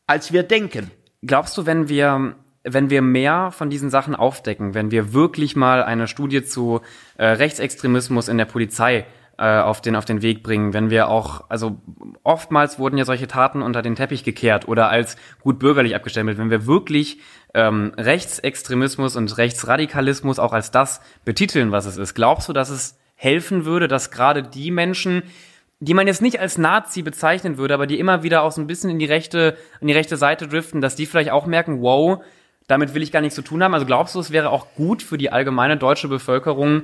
[0.06, 0.91] als wir denken.
[1.22, 2.36] Glaubst du, wenn wir
[2.70, 6.82] wenn wir mehr von diesen Sachen aufdecken, wenn wir wirklich mal eine Studie zu
[7.15, 9.06] äh, Rechtsextremismus in der Polizei
[9.38, 11.78] äh, auf den auf den Weg bringen, wenn wir auch also
[12.23, 16.50] oftmals wurden ja solche Taten unter den Teppich gekehrt oder als gut bürgerlich abgestempelt, wenn
[16.50, 17.19] wir wirklich
[17.54, 22.97] ähm, Rechtsextremismus und Rechtsradikalismus auch als das betiteln, was es ist, glaubst du, dass es
[23.15, 25.23] helfen würde, dass gerade die Menschen,
[25.80, 28.67] die man jetzt nicht als Nazi bezeichnen würde, aber die immer wieder auch so ein
[28.67, 32.23] bisschen in die rechte, in die rechte Seite driften, dass die vielleicht auch merken, wow,
[32.67, 33.73] damit will ich gar nichts zu tun haben.
[33.73, 36.84] Also glaubst du, es wäre auch gut für die allgemeine deutsche Bevölkerung,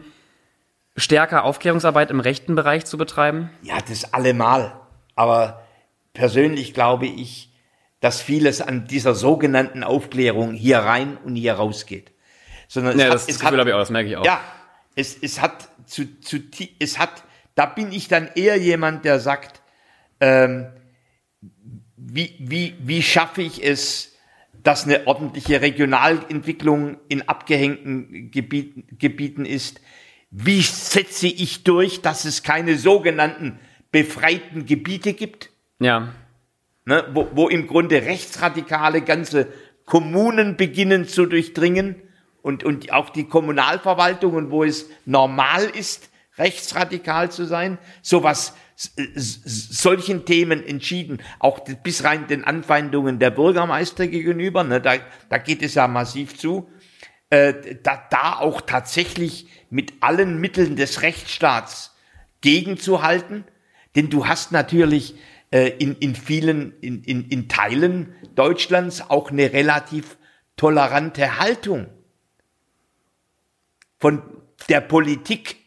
[0.95, 3.49] stärker Aufklärungsarbeit im rechten Bereich zu betreiben?
[3.61, 4.79] Ja, das allemal.
[5.15, 5.63] Aber
[6.13, 7.51] persönlich glaube ich,
[7.99, 12.11] dass vieles an dieser sogenannten Aufklärung hier rein und hier rausgeht.
[12.67, 14.25] Sondern ja, das, hat, das Gefühl habe ich auch, das merke ich auch.
[14.25, 14.41] Ja,
[14.95, 16.39] es, es hat zu, zu,
[16.79, 17.23] es hat,
[17.55, 19.61] da bin ich dann eher jemand, der sagt,
[20.19, 20.67] ähm,
[21.95, 24.15] wie, wie, wie schaffe ich es,
[24.63, 29.81] dass eine ordentliche Regionalentwicklung in abgehängten Gebieten, Gebieten ist?
[30.35, 33.59] Wie setze ich durch, dass es keine sogenannten
[33.91, 35.51] befreiten Gebiete gibt?
[35.79, 36.11] Ja.
[36.85, 39.47] Ne, wo, wo im Grunde Rechtsradikale ganze
[39.85, 42.01] Kommunen beginnen zu durchdringen
[42.41, 50.65] und, und auch die Kommunalverwaltungen, wo es normal ist, rechtsradikal zu sein, sowas solchen Themen
[50.65, 54.95] entschieden, auch bis rein den Anfeindungen der Bürgermeister gegenüber, ne, da,
[55.29, 56.67] da geht es ja massiv zu,
[57.29, 61.95] äh, da, da auch tatsächlich mit allen Mitteln des Rechtsstaats
[62.41, 63.45] gegenzuhalten,
[63.95, 65.15] denn du hast natürlich
[65.51, 70.17] äh, in, in vielen, in, in, in Teilen Deutschlands auch eine relativ
[70.57, 71.87] tolerante Haltung
[73.99, 74.21] von
[74.69, 75.57] der Politik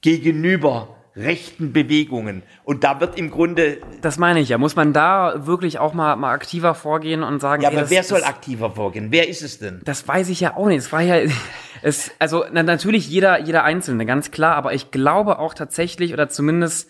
[0.00, 2.42] gegenüber rechten Bewegungen.
[2.64, 3.78] Und da wird im Grunde.
[4.02, 4.58] Das meine ich ja.
[4.58, 7.62] Muss man da wirklich auch mal, mal aktiver vorgehen und sagen.
[7.62, 9.08] Ja, aber ey, wer soll aktiver vorgehen?
[9.10, 9.80] Wer ist es denn?
[9.84, 10.78] Das weiß ich ja auch nicht.
[10.78, 11.16] Es war ja.
[11.82, 14.56] Es, also na, natürlich jeder, jeder Einzelne, ganz klar.
[14.56, 16.88] Aber ich glaube auch tatsächlich, oder zumindest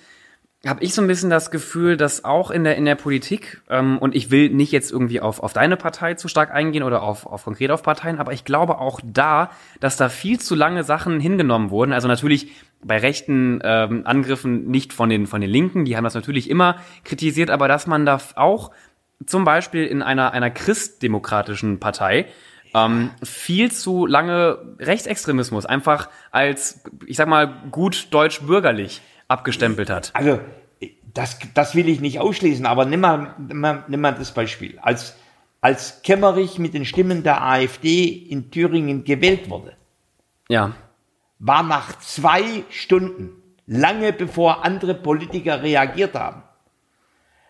[0.69, 3.99] habe ich so ein bisschen das Gefühl, dass auch in der, in der Politik, ähm,
[3.99, 7.27] und ich will nicht jetzt irgendwie auf, auf deine Partei zu stark eingehen oder auf,
[7.27, 9.51] auf konkret auf Parteien, aber ich glaube auch da,
[9.81, 11.93] dass da viel zu lange Sachen hingenommen wurden.
[11.93, 12.51] Also natürlich
[12.83, 16.77] bei rechten ähm, Angriffen nicht von den, von den Linken, die haben das natürlich immer
[17.05, 18.71] kritisiert, aber dass man da auch
[19.25, 22.27] zum Beispiel in einer, einer christdemokratischen Partei
[22.75, 30.11] ähm, viel zu lange Rechtsextremismus einfach als, ich sag mal, gut deutsch-bürgerlich abgestempelt hat.
[30.15, 30.41] Also,
[31.15, 34.79] das, das will ich nicht ausschließen, aber nimm mal, nimm mal, das Beispiel.
[34.81, 35.17] Als,
[35.61, 39.77] als Kemmerich mit den Stimmen der AfD in Thüringen gewählt wurde,
[40.49, 40.75] ja.
[41.39, 46.43] war nach zwei Stunden, lange bevor andere Politiker reagiert haben,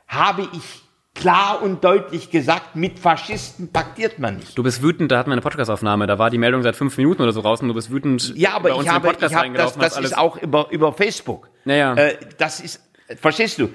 [0.06, 0.86] habe ich
[1.16, 4.56] klar und deutlich gesagt, mit Faschisten paktiert man nicht.
[4.56, 7.22] Du bist wütend, da hatten wir eine Podcastaufnahme, da war die Meldung seit fünf Minuten
[7.22, 8.34] oder so raus und du bist wütend.
[8.36, 11.48] Ja, aber bei uns ich habe, ich habe das, das ist auch über, über Facebook.
[11.64, 11.94] Naja.
[11.94, 13.70] Äh, das ist, verstehst du?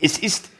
[0.00, 0.50] Es ist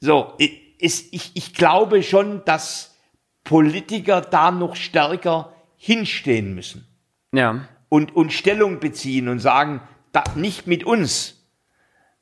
[0.00, 0.36] so,
[0.80, 2.96] es, ich, ich glaube schon, dass
[3.44, 6.86] Politiker da noch stärker hinstehen müssen
[7.32, 7.68] ja.
[7.88, 9.80] und, und Stellung beziehen und sagen,
[10.12, 11.42] da, nicht mit uns.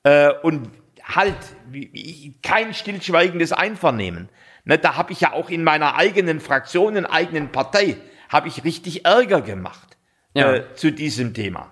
[0.03, 0.71] Äh, und
[1.05, 1.37] halt
[2.43, 4.29] kein stillschweigendes Einvernehmen.
[4.65, 7.97] Ne, da habe ich ja auch in meiner eigenen Fraktion, in eigenen Partei,
[8.29, 9.97] habe ich richtig Ärger gemacht
[10.35, 10.55] Ja.
[10.55, 11.72] äh, zu diesem Thema.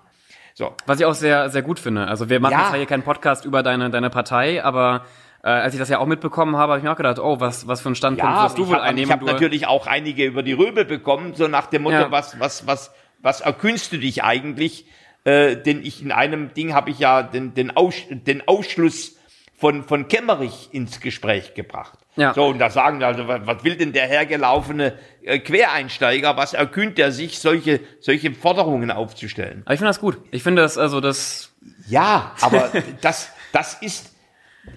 [0.53, 2.07] So, Was ich auch sehr, sehr gut finde.
[2.07, 2.67] Also wir machen Ja.
[2.67, 5.05] zwar hier keinen Podcast über deine, deine Partei, aber
[5.43, 7.67] äh, als ich das ja auch mitbekommen habe, habe ich mir auch gedacht, oh, was,
[7.67, 9.11] was für einen Standpunkt ja, wirst du ich wohl habe einnehmen?
[9.11, 12.11] hab Du- natürlich auch einige über die Röbe bekommen, so nach dem Motto, Ja.
[12.11, 14.85] was, was, was, was erkühnst du dich eigentlich?
[15.23, 19.17] Äh, denn ich in einem Ding habe ich ja den, den, Aus, den Ausschluss
[19.61, 21.99] von, von Kemmerich ins Gespräch gebracht.
[22.15, 22.33] Ja.
[22.33, 26.97] So, und da sagen wir also, was, will denn der hergelaufene äh, Quereinsteiger, was erkühnt
[26.97, 29.61] er sich, solche, solche Forderungen aufzustellen?
[29.65, 30.17] aber ich finde das gut.
[30.31, 31.53] Ich finde das, also das,
[31.87, 32.71] Ja, aber
[33.01, 34.15] das, das ist,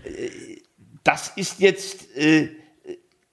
[0.05, 0.61] äh,
[1.03, 2.51] das ist jetzt äh,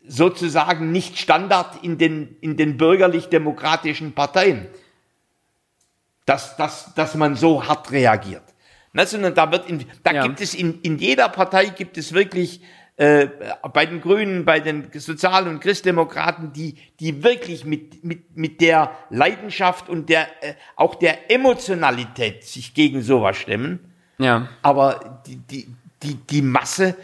[0.08, 4.68] sozusagen nicht Standard in den, in den bürgerlich-demokratischen Parteien,
[6.26, 8.44] dass, dass, dass man so hart reagiert.
[8.94, 10.24] Ne, sondern da wird in, da Ja.
[10.24, 12.62] gibt es in, in jeder Partei gibt es wirklich
[12.98, 13.28] äh,
[13.74, 18.92] bei den Grünen, bei den Sozial- und Christdemokraten, die, die wirklich mit, mit, mit der
[19.10, 23.80] Leidenschaft und der, äh, auch der Emotionalität sich gegen sowas stemmen.
[24.18, 24.50] ja.
[24.62, 25.68] Aber die, die,
[26.04, 26.96] die, die Masse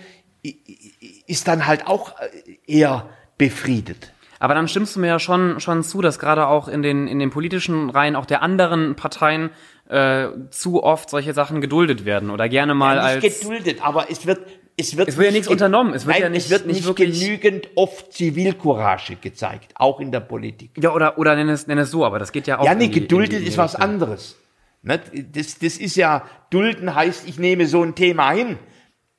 [1.26, 4.12] ist dann halt auch äh, eher befriedet.
[4.40, 7.18] Aber dann stimmst du mir ja schon, schon zu, dass gerade auch in den, in
[7.18, 9.50] den politischen Reihen auch der anderen Parteien
[9.90, 13.40] äh, zu oft solche Sachen geduldet werden oder gerne mal Ja, nicht als.
[13.40, 14.40] geduldet, aber es wird
[14.80, 15.94] es wird, Es wird ja nicht nichts unternommen.
[15.96, 20.12] Es wird Nein, ja nicht- es wird nicht nicht, genügend oft Zivilcourage gezeigt, auch in
[20.12, 20.72] der Politik.
[20.80, 22.66] Ja, oder, oder nenn es, nenn es so, aber das geht ja auch.
[22.66, 24.38] Ja, nee, die- geduldet ist was anderes.
[24.84, 25.00] Ne?
[25.34, 28.60] Das, das ist ja, dulden heißt, ich nehme so ein Thema hin.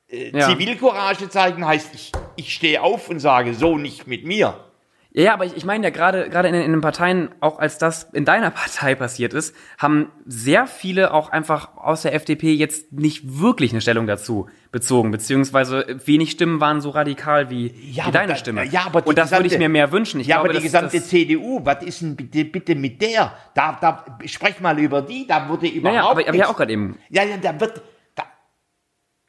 [0.07, 0.47] Äh, Ja.
[0.47, 4.55] Zivilcourage zeigen heißt, ich, ich stehe auf und sage, so nicht mit mir.
[5.11, 7.57] Ja, ja, aber ich, ich meine ja gerade gerade in, den- in den Parteien, auch
[7.57, 12.53] als das in deiner Partei passiert ist, haben sehr viele auch einfach aus der FDP
[12.53, 18.01] jetzt nicht wirklich eine Stellung dazu bezogen, beziehungsweise wenig Stimmen waren so radikal wie, wie
[18.01, 18.65] aber deine da- Stimme.
[18.65, 20.19] ja, aber die Und das würde ich gesamte- mir mehr wünschen.
[20.19, 23.01] Ich ja, glaube, aber die das- gesamte das, CDU, was ist denn bitte, bitte mit
[23.01, 23.33] der?
[23.55, 26.71] Da, da, sprech mal über die, da wurde überhaupt Naja, aber, aber ja auch gerade
[26.73, 26.99] eben.
[27.09, 27.81] Ja, ja, da wird,
[28.13, 28.25] da,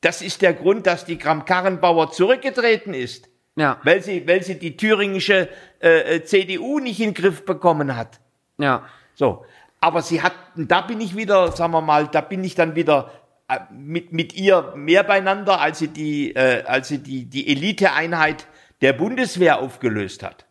[0.03, 3.30] das ist der Grund, dass die Kram-Karrenbauer zurückgetreten ist.
[3.61, 5.49] Ja, Weil sie, weil sie die thüringische
[5.83, 8.19] äh, äh, CDU nicht in den Griff bekommen hat.
[8.59, 8.85] ja.
[9.15, 9.45] So.
[9.83, 13.11] Aber sie hat, da bin ich wieder, sagen wir mal, da bin ich dann wieder
[13.49, 18.47] äh, mit, mit ihr mehr beieinander, als sie die, äh, als sie die, die Eliteeinheit
[18.81, 20.47] der Bundeswehr aufgelöst hat.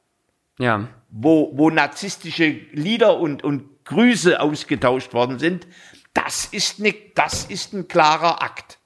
[0.59, 5.65] Ja, Wo, wo narzisstische Lieder und, und Grüße ausgetauscht worden sind.
[6.13, 8.77] Das ist, ne, das ist ein klarer Akt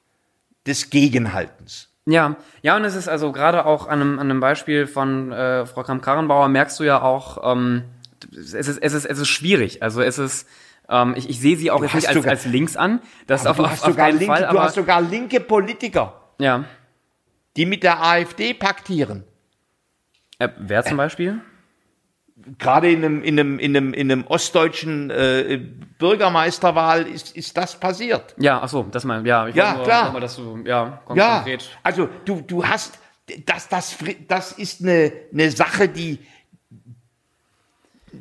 [0.66, 1.93] des Gegenhaltens.
[2.06, 5.66] Ja, ja, und es ist also gerade auch an einem, an einem Beispiel von äh,
[5.66, 7.84] Frau Kramp-Karrenbauer merkst du ja auch, ähm,
[8.32, 9.82] es ist, es ist, es ist schwierig.
[9.82, 10.48] Also es ist,
[10.90, 13.02] ähm, ich, ich sehe sie auch jetzt nicht als, als links an.
[13.28, 16.22] Das auf, du, hast auf sogar keinen linke, Fall, du aber hast sogar linke Politiker,
[16.40, 16.66] ja.
[17.56, 19.24] die mit der AfD paktieren.
[20.40, 21.40] Äh, wer zum Beispiel?
[22.58, 25.60] Gerade in einem, in einem, in einem, in einem ostdeutschen äh,
[25.98, 28.36] Bürgermeisterwahl ist, ist das passiert.
[28.38, 30.12] Ja, ach so, das mal, ja, ich Ja, nur, klar.
[30.12, 31.70] Mal, dass du, ja, Ja, konkret.
[31.84, 33.00] also du, du hast,
[33.46, 36.20] das, das, das ist eine, eine Sache, die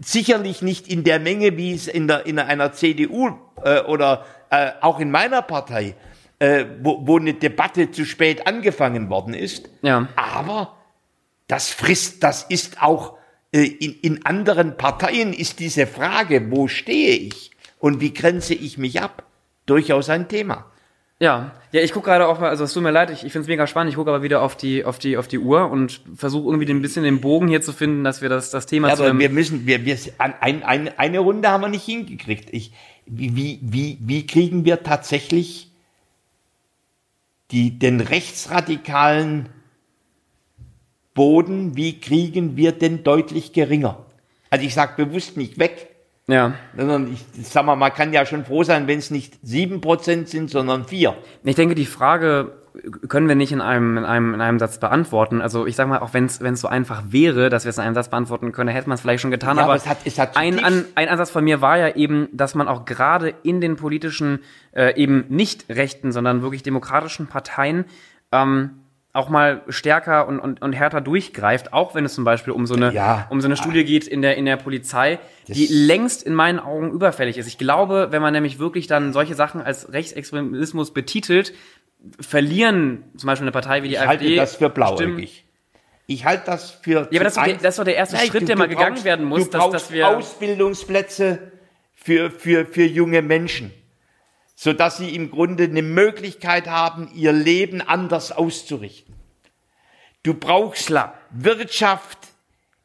[0.01, 3.31] sicherlich nicht in der Menge, wie es in, der, in einer CDU
[3.65, 5.95] äh, oder äh, auch in meiner Partei,
[6.39, 10.77] äh, wo, wo eine Debatte zu spät angefangen worden ist, Ja, aber
[11.49, 13.19] das frisst, das ist auch
[13.59, 19.03] in, in anderen Parteien ist diese Frage, wo stehe ich und wie grenze ich mich
[19.03, 19.25] ab,
[19.67, 20.67] durchaus ein Thema.
[21.19, 21.53] ja.
[21.71, 23.49] Ja, ich gucke gerade auch mal, also es tut mir leid, ich, ich finde es
[23.49, 26.50] mega spannend, ich gucke aber wieder auf die, auf die, auf die Uhr und versuche
[26.50, 29.05] irgendwie ein bisschen den Bogen hier zu finden, dass wir das, das Thema Ja, zu
[29.05, 32.48] aber wir müssen, wir, wir, ein, ein, eine Runde haben wir nicht hingekriegt.
[32.53, 32.73] Ich,
[33.07, 35.71] wie, wie, wie, wie kriegen wir tatsächlich
[37.50, 39.48] die, den rechtsradikalen
[41.15, 43.98] Boden, wie kriegen wir den deutlich geringer?
[44.50, 45.88] Also ich sage bewusst nicht weg,
[46.27, 46.54] ja.
[46.77, 50.29] sondern ich sag mal, man kann ja schon froh sein, wenn es nicht sieben Prozent
[50.29, 51.17] sind, sondern vier.
[51.44, 52.52] Ich denke, die Frage
[53.08, 55.42] können wir nicht in einem, in einem, in einem Satz beantworten.
[55.42, 57.94] Also ich sag mal, auch wenn es so einfach wäre, dass wir es in einem
[57.94, 59.56] Satz beantworten können, hätte man es vielleicht schon getan.
[59.56, 61.94] Ja, aber aber es hat- es hat ein, an, ein Ansatz von mir war ja
[61.94, 64.40] eben, dass man auch gerade in den politischen,
[64.75, 67.85] äh, eben nicht rechten, sondern wirklich demokratischen Parteien
[68.33, 68.71] ähm,
[69.15, 72.75] auch mal stärker und, und, und härter durchgreift, auch wenn es zum Beispiel um so
[72.75, 73.27] eine, Ja.
[73.29, 76.90] um so eine Studie geht in der, in der Polizei, die längst in meinen Augen
[76.92, 77.46] überfällig ist.
[77.46, 81.52] Ich glaube, wenn man nämlich wirklich dann solche Sachen als Rechtsextremismus betitelt,
[82.21, 84.25] verlieren zum Beispiel eine Partei wie die Ich AfD.
[84.27, 85.44] halte das für blauäugig.
[86.06, 87.08] Ich halte das für.
[87.10, 88.56] Ja, aber das ist, doch der, das ist doch der erste Nein, Schritt, du- der
[88.58, 90.08] mal gegangen brauchst- werden muss, du dass, dass wir.
[90.08, 91.52] Ausbildungsplätze
[91.94, 93.71] für, für, für junge Menschen,
[94.63, 99.17] sodass sie im Grunde eine Möglichkeit haben, ihr Leben anders auszurichten.
[100.23, 100.92] Du brauchst.
[101.33, 102.19] Wirtschaft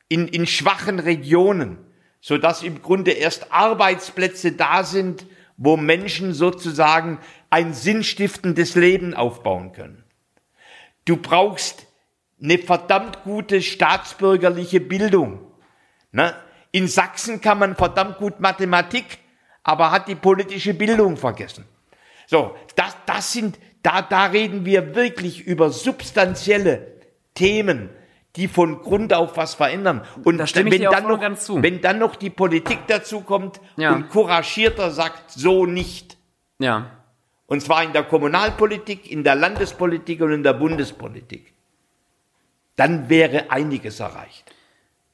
[0.10, 1.78] in, in schwachen Regionen,
[2.20, 7.20] sodass im Grunde erst Arbeitsplätze da sind, wo Menschen sozusagen
[7.52, 10.04] ein sinnstiftendes Leben aufbauen können.
[11.06, 11.86] Du brauchst
[12.42, 15.42] eine verdammt gute staatsbürgerliche Bildung.
[16.12, 16.34] Ne?
[16.72, 19.20] In Sachsen kann man verdammt gut Mathematik,
[19.68, 21.66] aber hat die politische Bildung vergessen.
[22.26, 26.88] So, das, das sind, da, da reden wir wirklich über substanzielle
[27.34, 27.90] Themen,
[28.38, 30.06] die von Grund auf was verändern.
[30.24, 31.62] Und Da wenn dann noch, ganz zu.
[31.62, 33.94] wenn dann noch die Politik dazu kommt Ja.
[33.94, 36.18] und couragierter sagt, so nicht.
[36.60, 36.92] Ja.
[37.48, 41.54] Und zwar in der Kommunalpolitik, in der Landespolitik und in der Bundespolitik.
[42.78, 44.54] Dann wäre einiges erreicht.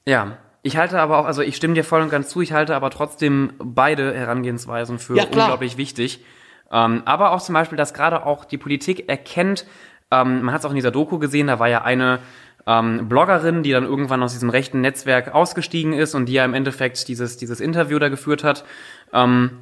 [0.06, 0.38] Ja.
[0.66, 2.90] Ich halte aber auch, also ich stimme dir voll und ganz zu, ich halte aber
[2.90, 6.24] trotzdem beide Herangehensweisen für Ja, unglaublich wichtig.
[6.72, 9.66] Ähm, aber auch zum Beispiel, dass gerade auch die Politik erkennt,
[10.10, 12.20] ähm, man hat es auch in dieser Doku gesehen, da war ja eine
[12.66, 16.54] ähm, Bloggerin, die dann irgendwann aus diesem rechten Netzwerk ausgestiegen ist und die ja im
[16.54, 18.64] Endeffekt dieses, dieses Interview da geführt hat.
[19.12, 19.60] Ähm,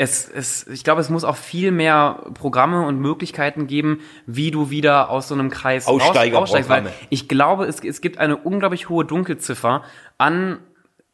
[0.00, 4.70] es, es, ich glaube, es muss auch viel mehr Programme und Möglichkeiten geben, wie du
[4.70, 6.42] wieder aus so einem Kreis raus- Aussteigerprogramme.
[6.42, 6.70] aussteigst.
[6.70, 9.82] Weil ich glaube, es, es gibt eine unglaublich hohe Dunkelziffer
[10.16, 10.58] an,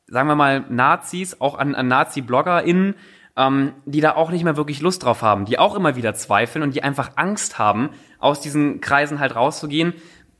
[0.06, 2.94] sagen wir mal, Nazis, auch an, an Nazi-BloggerInnen,
[3.36, 6.62] ähm, die da auch nicht mehr wirklich Lust drauf haben, die auch immer wieder zweifeln
[6.62, 9.94] und die einfach Angst haben, aus diesen Kreisen halt rauszugehen,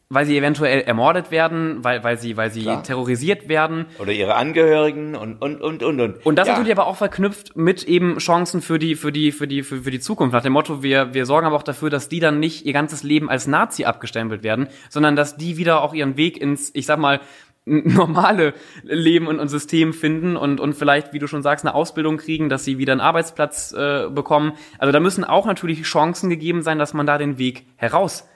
[0.09, 2.83] weil sie eventuell ermordet werden, weil, weil sie, weil sie Klar.
[2.85, 3.87] terrorisiert werden.
[3.99, 6.25] Oder ihre Angehörigen und, und, und, und, und.
[6.25, 6.55] Und das ja.
[6.55, 9.91] natürlich aber auch verknüpft mit eben Chancen für die, für die, für die, für, für
[9.91, 10.33] die Zukunft.
[10.33, 13.03] Nach dem Motto, wir, wir sorgen aber auch dafür, dass die dann nicht ihr ganzes
[13.03, 17.01] Leben als Nazi abgestempelt werden, sondern dass die wieder auch ihren Weg ins, ich sag
[17.01, 17.21] mal,
[17.65, 18.55] normale
[18.85, 22.49] Leben und, und System finden und, und vielleicht, wie du schon sagst, eine Ausbildung kriegen,
[22.49, 24.53] dass sie wieder einen Arbeitsplatz äh, bekommen.
[24.79, 28.29] Also da müssen auch natürlich Chancen gegeben sein, dass man da den Weg heraus.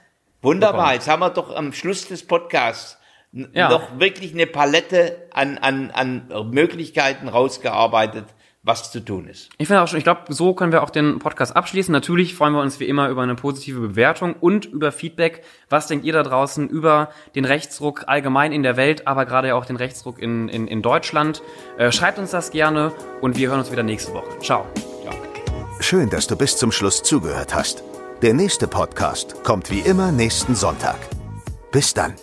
[0.43, 2.99] Wunderbar, jetzt haben wir doch am Schluss des Podcasts
[3.33, 3.69] Ja.
[3.69, 8.25] noch wirklich eine Palette an, an, an Möglichkeiten rausgearbeitet,
[8.63, 9.51] was zu tun ist.
[9.59, 11.93] Ich finde auch schon, ich glaube, so können wir auch den Podcast abschließen.
[11.93, 15.43] Natürlich freuen wir uns wie immer über eine positive Bewertung und über Feedback.
[15.69, 19.55] Was denkt ihr da draußen über den Rechtsruck allgemein in der Welt, aber gerade ja
[19.55, 21.43] auch den Rechtsruck in, in, in Deutschland?
[21.79, 24.39] Äh, schreibt uns das gerne und wir hören uns wieder nächste Woche.
[24.41, 24.67] Ciao.
[25.81, 27.83] Schön, dass du bis zum Schluss zugehört hast.
[28.23, 30.99] Der nächste Podcast kommt wie immer nächsten Sonntag.
[31.73, 32.17] Bis dann.